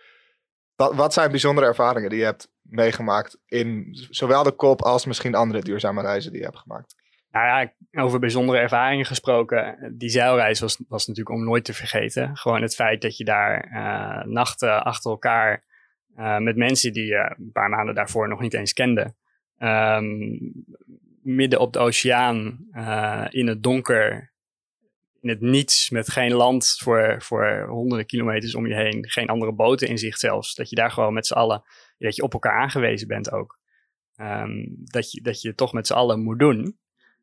wat, 0.76 0.94
wat 0.94 1.12
zijn 1.12 1.30
bijzondere 1.30 1.66
ervaringen 1.66 2.10
die 2.10 2.18
je 2.18 2.24
hebt 2.24 2.48
meegemaakt 2.62 3.38
in 3.46 3.88
zowel 4.10 4.42
de 4.42 4.52
kop 4.52 4.82
als 4.82 5.04
misschien 5.04 5.34
andere 5.34 5.60
duurzame 5.60 6.00
reizen 6.00 6.30
die 6.30 6.40
je 6.40 6.46
hebt 6.46 6.58
gemaakt? 6.58 6.94
Nou 7.36 7.48
ja, 7.48 8.02
over 8.02 8.18
bijzondere 8.18 8.58
ervaringen 8.58 9.04
gesproken. 9.04 9.94
Die 9.98 10.08
zeilreis 10.08 10.60
was, 10.60 10.82
was 10.88 11.06
natuurlijk 11.06 11.36
om 11.36 11.44
nooit 11.44 11.64
te 11.64 11.74
vergeten. 11.74 12.36
Gewoon 12.36 12.62
het 12.62 12.74
feit 12.74 13.02
dat 13.02 13.16
je 13.16 13.24
daar 13.24 13.70
uh, 13.72 14.24
nachten 14.32 14.84
achter 14.84 15.10
elkaar 15.10 15.64
uh, 16.16 16.38
met 16.38 16.56
mensen 16.56 16.92
die 16.92 17.04
je 17.04 17.34
een 17.38 17.52
paar 17.52 17.68
maanden 17.68 17.94
daarvoor 17.94 18.28
nog 18.28 18.40
niet 18.40 18.54
eens 18.54 18.72
kende. 18.72 19.14
Um, 19.58 20.52
midden 21.22 21.60
op 21.60 21.72
de 21.72 21.78
oceaan, 21.78 22.66
uh, 22.72 23.26
in 23.28 23.46
het 23.46 23.62
donker, 23.62 24.32
in 25.20 25.28
het 25.28 25.40
niets, 25.40 25.90
met 25.90 26.10
geen 26.10 26.32
land 26.32 26.76
voor, 26.82 27.22
voor 27.22 27.66
honderden 27.68 28.06
kilometers 28.06 28.54
om 28.54 28.66
je 28.66 28.74
heen, 28.74 29.08
geen 29.08 29.28
andere 29.28 29.52
boten 29.52 29.88
in 29.88 29.98
zicht 29.98 30.20
zelfs. 30.20 30.54
Dat 30.54 30.70
je 30.70 30.76
daar 30.76 30.90
gewoon 30.90 31.14
met 31.14 31.26
z'n 31.26 31.34
allen, 31.34 31.62
dat 31.98 32.16
je 32.16 32.22
op 32.22 32.32
elkaar 32.32 32.60
aangewezen 32.60 33.08
bent 33.08 33.32
ook. 33.32 33.58
Um, 34.20 34.76
dat, 34.84 35.10
je, 35.10 35.22
dat 35.22 35.40
je 35.40 35.54
toch 35.54 35.72
met 35.72 35.86
z'n 35.86 35.94
allen 35.94 36.22
moet 36.22 36.38
doen. 36.38 36.78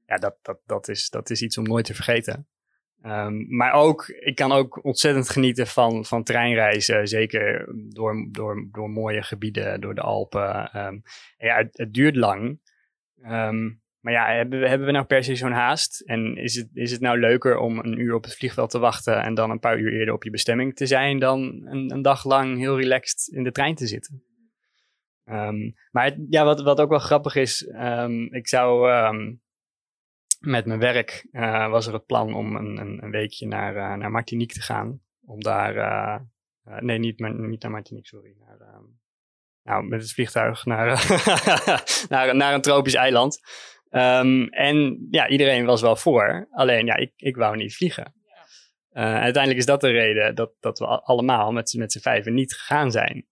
Ja, 0.06 0.16
dat, 0.16 0.38
dat, 0.42 0.60
dat, 0.66 0.88
is, 0.88 1.10
dat 1.10 1.30
is 1.30 1.42
iets 1.42 1.58
om 1.58 1.64
nooit 1.64 1.86
te 1.86 1.94
vergeten. 1.94 2.48
Um, 3.06 3.56
maar 3.56 3.74
ook, 3.74 4.08
ik 4.08 4.36
kan 4.36 4.52
ook 4.52 4.84
ontzettend 4.84 5.30
genieten 5.30 5.68
van, 5.68 6.06
van 6.06 6.24
treinreizen. 6.24 7.08
Zeker 7.08 7.68
door, 7.90 8.28
door, 8.32 8.68
door 8.72 8.90
mooie 8.90 9.24
gebieden, 9.24 9.82
door 9.82 9.96
de 9.96 10.02
Alpen. 10.02 10.78
Um, 10.86 11.02
ja, 11.38 11.70
het, 11.72 11.94
duurt 11.94 12.16
lang. 12.16 12.60
Um, 13.26 13.82
maar 14.00 14.14
ja, 14.14 14.34
hebben 14.34 14.60
we, 14.60 14.68
hebben 14.68 14.88
we 14.88 14.94
nou 14.94 15.06
per 15.06 15.24
se 15.24 15.36
zo'n 15.36 15.52
haast? 15.52 16.02
En 16.02 16.38
is 16.38 16.56
het, 16.56 16.70
is 16.74 16.92
het 16.92 17.02
nou 17.02 17.20
leuker 17.20 17.58
om 17.58 17.80
een 17.80 18.00
uur 18.00 18.14
op 18.14 18.24
het 18.24 18.36
vliegveld 18.36 18.70
te 18.70 18.80
wachten 18.80 19.24
en 19.24 19.34
dan 19.34 19.50
een 19.50 19.60
paar 19.60 19.80
uur 19.80 19.94
eerder 19.94 20.14
op 20.14 20.24
je 20.24 20.30
bestemming 20.30 20.76
te 20.76 20.86
zijn, 20.86 21.20
dan 21.20 21.40
een, 21.66 21.92
een 21.92 22.02
dag 22.02 22.26
lang 22.26 22.58
heel 22.58 22.80
relaxed 22.80 23.36
in 23.36 23.44
de 23.44 23.52
trein 23.52 23.76
te 23.76 23.88
zitten? 23.88 24.24
Maar 25.92 26.18
ja, 26.30 26.44
wat, 26.44 26.62
wat 26.62 26.82
ook 26.82 26.90
wel 26.90 27.00
grappig 27.00 27.36
is, 27.36 27.62
ik 28.30 28.48
zou 28.48 28.92
met 30.46 30.66
mijn 30.66 30.80
werk 30.80 31.28
uh, 31.32 31.70
was 31.70 31.88
er 31.88 31.94
het 31.94 32.06
plan 32.06 32.34
om 32.34 32.56
een, 32.56 32.78
een, 32.78 33.04
een 33.04 33.12
weekje 33.12 33.48
naar, 33.48 33.76
uh, 33.76 33.94
naar 33.94 34.12
Martinique 34.12 34.56
te 34.56 34.62
gaan. 34.62 35.02
Om 35.26 35.42
daar, 35.42 35.76
uh, 35.76 36.20
nee, 36.80 36.98
niet, 36.98 37.20
niet 37.20 37.62
naar 37.62 37.72
Martinique, 37.72 38.08
sorry. 38.08 38.36
Naar, 38.40 38.82
nou, 39.64 39.88
met 39.88 40.02
het 40.02 40.14
vliegtuig 40.14 40.66
naar, 40.66 40.86
naar, 42.10 42.36
naar 42.36 42.54
een 42.54 42.62
tropisch 42.62 42.94
eiland. 42.94 43.40
Um, 43.90 44.48
en 44.48 45.08
ja, 45.12 45.28
iedereen 45.28 45.66
was 45.66 45.82
wel 45.82 45.96
voor. 45.96 46.48
Alleen 46.52 46.86
ja, 46.86 46.96
ik, 46.96 47.12
ik 47.16 47.36
wou 47.36 47.56
niet 47.56 47.76
vliegen. 47.76 48.14
Uh, 48.92 49.04
uiteindelijk 49.04 49.58
is 49.58 49.66
dat 49.66 49.82
de 49.82 49.92
reden 49.92 50.36
dat, 50.36 50.52
dat 50.60 50.80
we 50.80 50.86
allemaal 50.86 51.52
met, 51.52 51.74
met 51.78 51.92
z'n 51.92 52.00
vijven 52.00 52.34
niet 52.34 52.54
gegaan 52.54 52.92
zijn. 52.92 53.28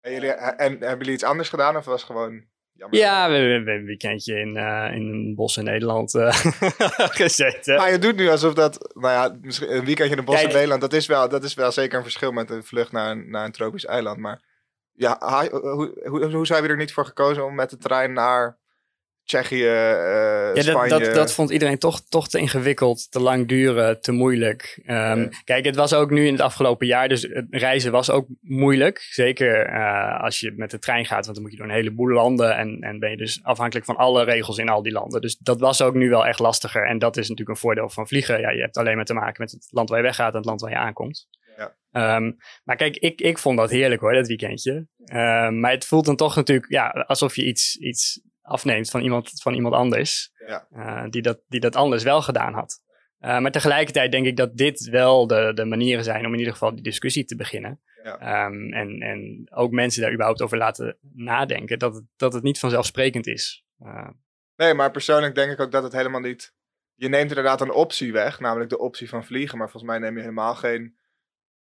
En, 0.00 0.12
jullie, 0.12 0.30
en 0.30 0.70
hebben 0.70 0.98
jullie 0.98 1.12
iets 1.12 1.24
anders 1.24 1.48
gedaan 1.48 1.76
of 1.76 1.84
was 1.84 2.02
het 2.02 2.10
gewoon 2.10 2.44
jammer? 2.76 2.98
Ja, 2.98 3.28
we 3.28 3.34
hebben 3.36 3.74
een 3.74 3.84
weekendje 3.84 4.38
in, 4.38 4.56
uh, 4.56 4.90
in 4.94 5.08
een 5.08 5.34
bos 5.34 5.56
in 5.56 5.64
Nederland 5.64 6.14
uh, 6.14 6.34
gezeten. 7.20 7.76
Maar 7.76 7.90
je 7.90 7.98
doet 7.98 8.16
nu 8.16 8.28
alsof 8.28 8.54
dat, 8.54 8.92
nou 8.94 9.12
ja, 9.12 9.38
misschien 9.40 9.76
een 9.76 9.84
weekendje 9.84 10.12
in 10.12 10.18
een 10.18 10.24
bos 10.24 10.34
Kijk, 10.34 10.46
in 10.46 10.54
Nederland, 10.54 10.80
dat 10.80 10.92
is, 10.92 11.06
wel, 11.06 11.28
dat 11.28 11.44
is 11.44 11.54
wel 11.54 11.72
zeker 11.72 11.96
een 11.96 12.02
verschil 12.02 12.32
met 12.32 12.50
een 12.50 12.64
vlucht 12.64 12.92
naar 12.92 13.10
een, 13.10 13.30
naar 13.30 13.44
een 13.44 13.52
tropisch 13.52 13.84
eiland. 13.84 14.18
Maar 14.18 14.42
ja, 14.92 15.18
hoe, 15.50 16.00
hoe, 16.04 16.32
hoe 16.32 16.46
zijn 16.46 16.62
we 16.62 16.68
er 16.68 16.76
niet 16.76 16.92
voor 16.92 17.06
gekozen 17.06 17.44
om 17.44 17.54
met 17.54 17.70
de 17.70 17.78
trein 17.78 18.12
naar 18.12 18.58
Tsjechië, 19.26 19.54
uh, 19.54 19.64
ja, 19.64 20.52
dat, 20.54 20.64
Spanje. 20.64 20.88
Dat, 20.88 21.14
dat 21.14 21.32
vond 21.32 21.50
iedereen 21.50 21.78
toch, 21.78 22.00
toch 22.08 22.28
te 22.28 22.38
ingewikkeld, 22.38 23.10
te 23.10 23.20
lang 23.20 23.48
duren, 23.48 24.00
te 24.00 24.12
moeilijk. 24.12 24.80
Um, 24.86 24.94
ja. 24.94 25.28
Kijk, 25.44 25.64
het 25.64 25.76
was 25.76 25.94
ook 25.94 26.10
nu 26.10 26.26
in 26.26 26.32
het 26.32 26.42
afgelopen 26.42 26.86
jaar, 26.86 27.08
dus 27.08 27.28
reizen 27.50 27.92
was 27.92 28.10
ook 28.10 28.26
moeilijk. 28.40 28.98
Zeker 28.98 29.74
uh, 29.74 30.20
als 30.20 30.40
je 30.40 30.52
met 30.56 30.70
de 30.70 30.78
trein 30.78 31.04
gaat, 31.04 31.24
want 31.24 31.34
dan 31.34 31.42
moet 31.42 31.50
je 31.50 31.58
door 31.58 31.66
een 31.66 31.74
heleboel 31.74 32.08
landen 32.08 32.56
en, 32.56 32.78
en 32.80 32.98
ben 32.98 33.10
je 33.10 33.16
dus 33.16 33.40
afhankelijk 33.42 33.86
van 33.86 33.96
alle 33.96 34.24
regels 34.24 34.58
in 34.58 34.68
al 34.68 34.82
die 34.82 34.92
landen. 34.92 35.20
Dus 35.20 35.36
dat 35.36 35.60
was 35.60 35.82
ook 35.82 35.94
nu 35.94 36.08
wel 36.08 36.26
echt 36.26 36.38
lastiger. 36.38 36.86
En 36.86 36.98
dat 36.98 37.16
is 37.16 37.28
natuurlijk 37.28 37.56
een 37.56 37.62
voordeel 37.62 37.90
van 37.90 38.08
vliegen. 38.08 38.40
Ja, 38.40 38.50
je 38.50 38.60
hebt 38.60 38.76
alleen 38.76 38.96
maar 38.96 39.04
te 39.04 39.14
maken 39.14 39.42
met 39.42 39.50
het 39.50 39.68
land 39.70 39.88
waar 39.88 39.98
je 39.98 40.04
weggaat 40.04 40.30
en 40.30 40.36
het 40.36 40.46
land 40.46 40.60
waar 40.60 40.70
je 40.70 40.76
aankomt. 40.76 41.28
Ja. 41.56 42.16
Um, 42.16 42.36
maar 42.64 42.76
kijk, 42.76 42.96
ik, 42.96 43.20
ik 43.20 43.38
vond 43.38 43.58
dat 43.58 43.70
heerlijk 43.70 44.00
hoor, 44.00 44.12
dat 44.12 44.26
weekendje. 44.26 44.86
Um, 45.12 45.60
maar 45.60 45.70
het 45.70 45.84
voelt 45.84 46.04
dan 46.04 46.16
toch 46.16 46.36
natuurlijk 46.36 46.70
ja, 46.70 46.88
alsof 46.88 47.36
je 47.36 47.44
iets, 47.44 47.76
iets 47.76 48.20
afneemt 48.46 48.90
van 48.90 49.00
iemand, 49.00 49.30
van 49.42 49.54
iemand 49.54 49.74
anders. 49.74 50.32
Ja. 50.46 50.66
Uh, 50.72 51.04
die, 51.08 51.22
dat, 51.22 51.40
die 51.48 51.60
dat 51.60 51.76
anders 51.76 52.02
wel 52.02 52.22
gedaan 52.22 52.54
had. 52.54 52.80
Uh, 53.20 53.38
maar 53.38 53.50
tegelijkertijd 53.50 54.12
denk 54.12 54.26
ik 54.26 54.36
dat 54.36 54.56
dit 54.56 54.88
wel 54.88 55.26
de, 55.26 55.52
de 55.54 55.64
manieren 55.64 56.04
zijn 56.04 56.26
om 56.26 56.32
in 56.32 56.38
ieder 56.38 56.52
geval 56.52 56.74
die 56.74 56.82
discussie 56.82 57.24
te 57.24 57.36
beginnen. 57.36 57.80
Ja. 58.02 58.46
Um, 58.46 58.72
en, 58.72 59.00
en 59.00 59.48
ook 59.50 59.70
mensen 59.70 60.02
daar 60.02 60.12
überhaupt 60.12 60.42
over 60.42 60.58
laten 60.58 60.98
nadenken. 61.12 61.78
Dat 61.78 61.94
het, 61.94 62.04
dat 62.16 62.32
het 62.32 62.42
niet 62.42 62.58
vanzelfsprekend 62.58 63.26
is. 63.26 63.64
Uh, 63.82 64.08
nee, 64.56 64.74
maar 64.74 64.90
persoonlijk 64.90 65.34
denk 65.34 65.52
ik 65.52 65.60
ook 65.60 65.72
dat 65.72 65.82
het 65.82 65.92
helemaal 65.92 66.20
niet. 66.20 66.54
Je 66.94 67.08
neemt 67.08 67.28
inderdaad 67.28 67.60
een 67.60 67.72
optie 67.72 68.12
weg, 68.12 68.40
namelijk 68.40 68.70
de 68.70 68.78
optie 68.78 69.08
van 69.08 69.24
vliegen. 69.24 69.58
Maar 69.58 69.70
volgens 69.70 69.92
mij 69.92 70.00
neem 70.00 70.14
je 70.14 70.20
helemaal 70.20 70.54
geen 70.54 70.96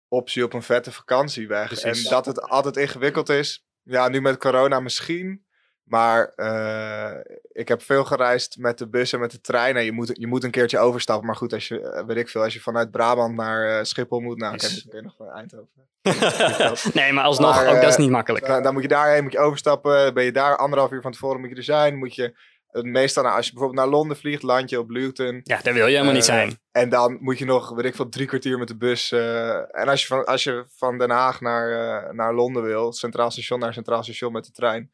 optie 0.08 0.44
op 0.44 0.54
een 0.54 0.62
vette 0.62 0.92
vakantie 0.92 1.48
weg. 1.48 1.68
Precies. 1.68 2.04
En 2.04 2.10
dat 2.10 2.26
het 2.26 2.42
altijd 2.42 2.78
ingewikkeld 2.78 3.30
is. 3.30 3.68
Ja, 3.82 4.08
nu 4.08 4.22
met 4.22 4.38
corona 4.38 4.80
misschien. 4.80 5.46
Maar 5.86 6.34
uh, 6.36 7.12
ik 7.52 7.68
heb 7.68 7.82
veel 7.82 8.04
gereisd 8.06 8.58
met 8.58 8.78
de 8.78 8.88
bus 8.88 9.14
en 9.14 9.20
met 9.20 9.32
de 9.32 9.42
trein. 9.42 9.76
En 9.78 9.84
je 9.86 9.92
moet, 9.92 10.12
je 10.14 10.28
moet 10.28 10.44
een 10.44 10.52
keertje 10.52 10.80
overstappen. 10.80 11.26
Maar 11.26 11.36
goed, 11.36 11.54
als 11.54 11.68
je, 11.68 12.04
weet 12.08 12.18
ik 12.18 12.30
veel, 12.30 12.44
als 12.44 12.54
je 12.54 12.62
vanuit 12.62 12.92
Brabant 12.92 13.36
naar 13.36 13.70
uh, 13.70 13.84
Schiphol 13.84 14.20
moet. 14.20 14.38
Nou, 14.38 14.54
ik 14.54 14.84
ken 14.90 15.04
nog 15.04 15.16
van 15.18 15.30
Eindhoven. 15.30 15.88
nee, 16.94 17.14
maar 17.14 17.24
alsnog, 17.24 17.56
Maar, 17.56 17.68
ook 17.68 17.76
dat 17.82 17.90
is 17.90 17.94
eh, 17.96 18.00
niet 18.00 18.10
makkelijk. 18.10 18.46
Dan, 18.46 18.64
dan 18.64 18.74
moet 18.74 18.82
je 18.82 18.88
daarheen, 18.88 19.24
moet 19.24 19.32
je 19.32 19.40
overstappen. 19.40 20.14
Ben 20.14 20.24
je 20.24 20.32
daar 20.32 20.58
anderhalf 20.58 20.92
uur 20.92 21.02
van 21.02 21.12
tevoren 21.12 21.40
moet 21.40 21.50
je 21.50 21.56
er 21.56 21.64
zijn. 21.64 21.96
Moet 21.98 22.16
je 22.16 22.34
het 22.72 22.86
meestal, 22.86 23.24
nou, 23.24 23.36
als 23.36 23.46
je 23.46 23.52
bijvoorbeeld 23.54 23.86
naar 23.86 23.94
Londen 23.96 24.18
vliegt, 24.18 24.44
land 24.44 24.70
je 24.70 24.80
op 24.80 24.90
Luton. 24.90 25.42
Ja, 25.44 25.60
daar 25.64 25.74
wil 25.74 25.86
je 25.86 25.92
helemaal 25.92 26.14
niet 26.14 26.28
Eh, 26.28 26.34
zijn. 26.36 26.60
En 26.72 26.90
dan 26.90 27.18
moet 27.22 27.38
je 27.38 27.46
nog, 27.46 27.70
weet 27.76 27.86
ik 27.86 27.96
veel, 27.96 28.10
drie 28.10 28.28
kwartier 28.28 28.58
met 28.58 28.68
de 28.68 28.76
bus. 28.78 29.12
eh, 29.12 29.56
en 29.56 29.88
als 29.88 30.02
je, 30.02 30.08
van, 30.08 30.26
als 30.26 30.44
je 30.44 30.66
van 30.76 30.98
Den 30.98 31.10
Haag 31.10 31.42
naar, 31.42 31.72
eh, 31.72 32.12
naar 32.14 32.34
Londen 32.34 32.64
wil, 32.64 32.94
Centraal 32.94 33.32
Station 33.32 33.60
naar 33.60 33.74
Centraal 33.74 34.04
Station 34.04 34.32
met 34.32 34.46
de 34.46 34.52
trein. 34.52 34.92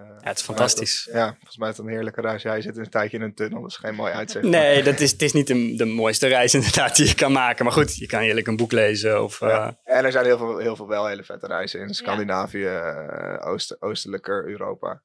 Eh, 0.00 0.08
Ja, 0.20 0.28
het 0.28 0.38
is 0.38 0.44
fantastisch. 0.44 1.08
ja, 1.12 1.26
volgens 1.32 1.56
mij 1.56 1.68
is 1.68 1.76
het 1.76 1.86
een 1.86 1.92
heerlijke 1.92 2.20
reis. 2.20 2.42
Jij 2.42 2.60
zit 2.60 2.76
een 2.76 2.90
tijdje 2.90 3.16
in 3.16 3.22
een 3.22 3.34
tunnel, 3.34 3.60
dat 3.60 3.70
is 3.70 3.76
geen 3.76 3.94
mooi 3.94 4.12
uitzicht. 4.12 4.44
Nee, 4.44 4.82
dat 4.82 5.00
is, 5.00 5.10
het 5.10 5.22
is 5.22 5.32
niet 5.32 5.46
de, 5.46 5.74
de 5.76 5.84
mooiste 5.84 6.26
reis 6.26 6.54
inderdaad 6.58 6.96
die 6.96 7.06
je 7.06 7.14
kan 7.14 7.32
maken. 7.32 7.64
Maar 7.64 7.74
goed, 7.74 7.96
je 7.96 8.06
kan 8.06 8.20
heerlijk 8.20 8.46
een 8.46 8.56
boek 8.56 8.72
lezen. 8.72 9.22
Of, 9.22 9.40
Ja. 9.40 9.76
eh, 9.84 9.96
En 9.96 10.04
er 10.04 10.12
zijn 10.12 10.24
heel 10.24 10.38
veel, 10.38 10.58
heel 10.58 10.76
veel 10.76 10.88
wel 10.88 11.06
hele 11.06 11.24
vette 11.24 11.46
reizen 11.46 11.80
in 11.80 11.94
Scandinavië, 11.94 12.64
eh, 12.66 13.46
Oost, 13.48 13.82
oostelijker 13.82 14.48
Europa. 14.48 15.02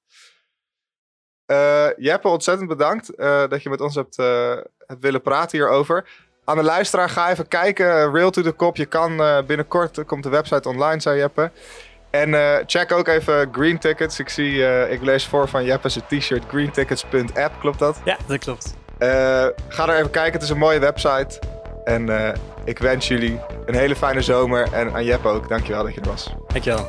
Eh 1.46 1.88
Jeppe, 1.98 2.28
ontzettend 2.28 2.68
bedankt 2.70 3.16
eh, 3.16 3.48
dat 3.48 3.64
je 3.64 3.70
met 3.70 3.82
ons 3.82 3.96
hebt, 3.96 4.18
eh, 4.18 4.58
hebt 4.86 5.02
willen 5.02 5.22
praten 5.22 5.58
hierover. 5.58 6.10
Aan 6.46 6.58
de 6.58 6.64
luisteraar, 6.64 7.10
ga 7.10 7.30
even 7.32 7.48
kijken. 7.48 7.86
Rail 8.14 8.30
to 8.32 8.42
the 8.42 8.56
Cop. 8.56 8.76
Je 8.76 8.86
kan 8.86 9.20
eh, 9.22 9.42
binnenkort, 9.44 10.06
komt 10.06 10.24
de 10.24 10.30
website 10.30 10.70
online, 10.70 11.00
zei 11.00 11.18
Jeppe. 11.18 11.52
En 12.22 12.34
eh, 12.34 12.64
check 12.66 12.92
ook 12.92 13.08
even 13.08 13.50
Green 13.52 13.78
Tickets. 13.78 14.20
Ik 14.20 14.30
zie, 14.30 14.66
eh, 14.66 14.92
ik 14.92 15.02
lees 15.02 15.26
voor 15.26 15.48
van 15.48 15.66
Jeppe's 15.66 16.00
t-shirt 16.08 16.44
greentickets.app, 16.48 17.60
klopt 17.60 17.80
dat? 17.80 18.02
ja, 18.04 18.18
dat 18.28 18.40
klopt. 18.40 18.76
Eh, 18.98 19.08
ga 19.68 19.88
er 19.88 19.96
even 19.96 20.10
kijken, 20.10 20.34
het 20.34 20.42
is 20.42 20.50
een 20.50 20.58
mooie 20.58 20.80
website. 20.80 21.40
En 21.84 22.36
ik 22.64 22.80
wens 22.80 23.08
jullie 23.08 23.40
een 23.66 23.76
hele 23.76 23.96
fijne 23.96 24.22
zomer. 24.22 24.74
En 24.74 24.94
aan 24.94 25.04
Jeppe 25.04 25.28
ook, 25.28 25.50
dankjewel 25.50 25.84
dat 25.84 25.94
je 25.94 26.02
er 26.02 26.08
was. 26.08 26.34
Dankjewel. 26.48 26.88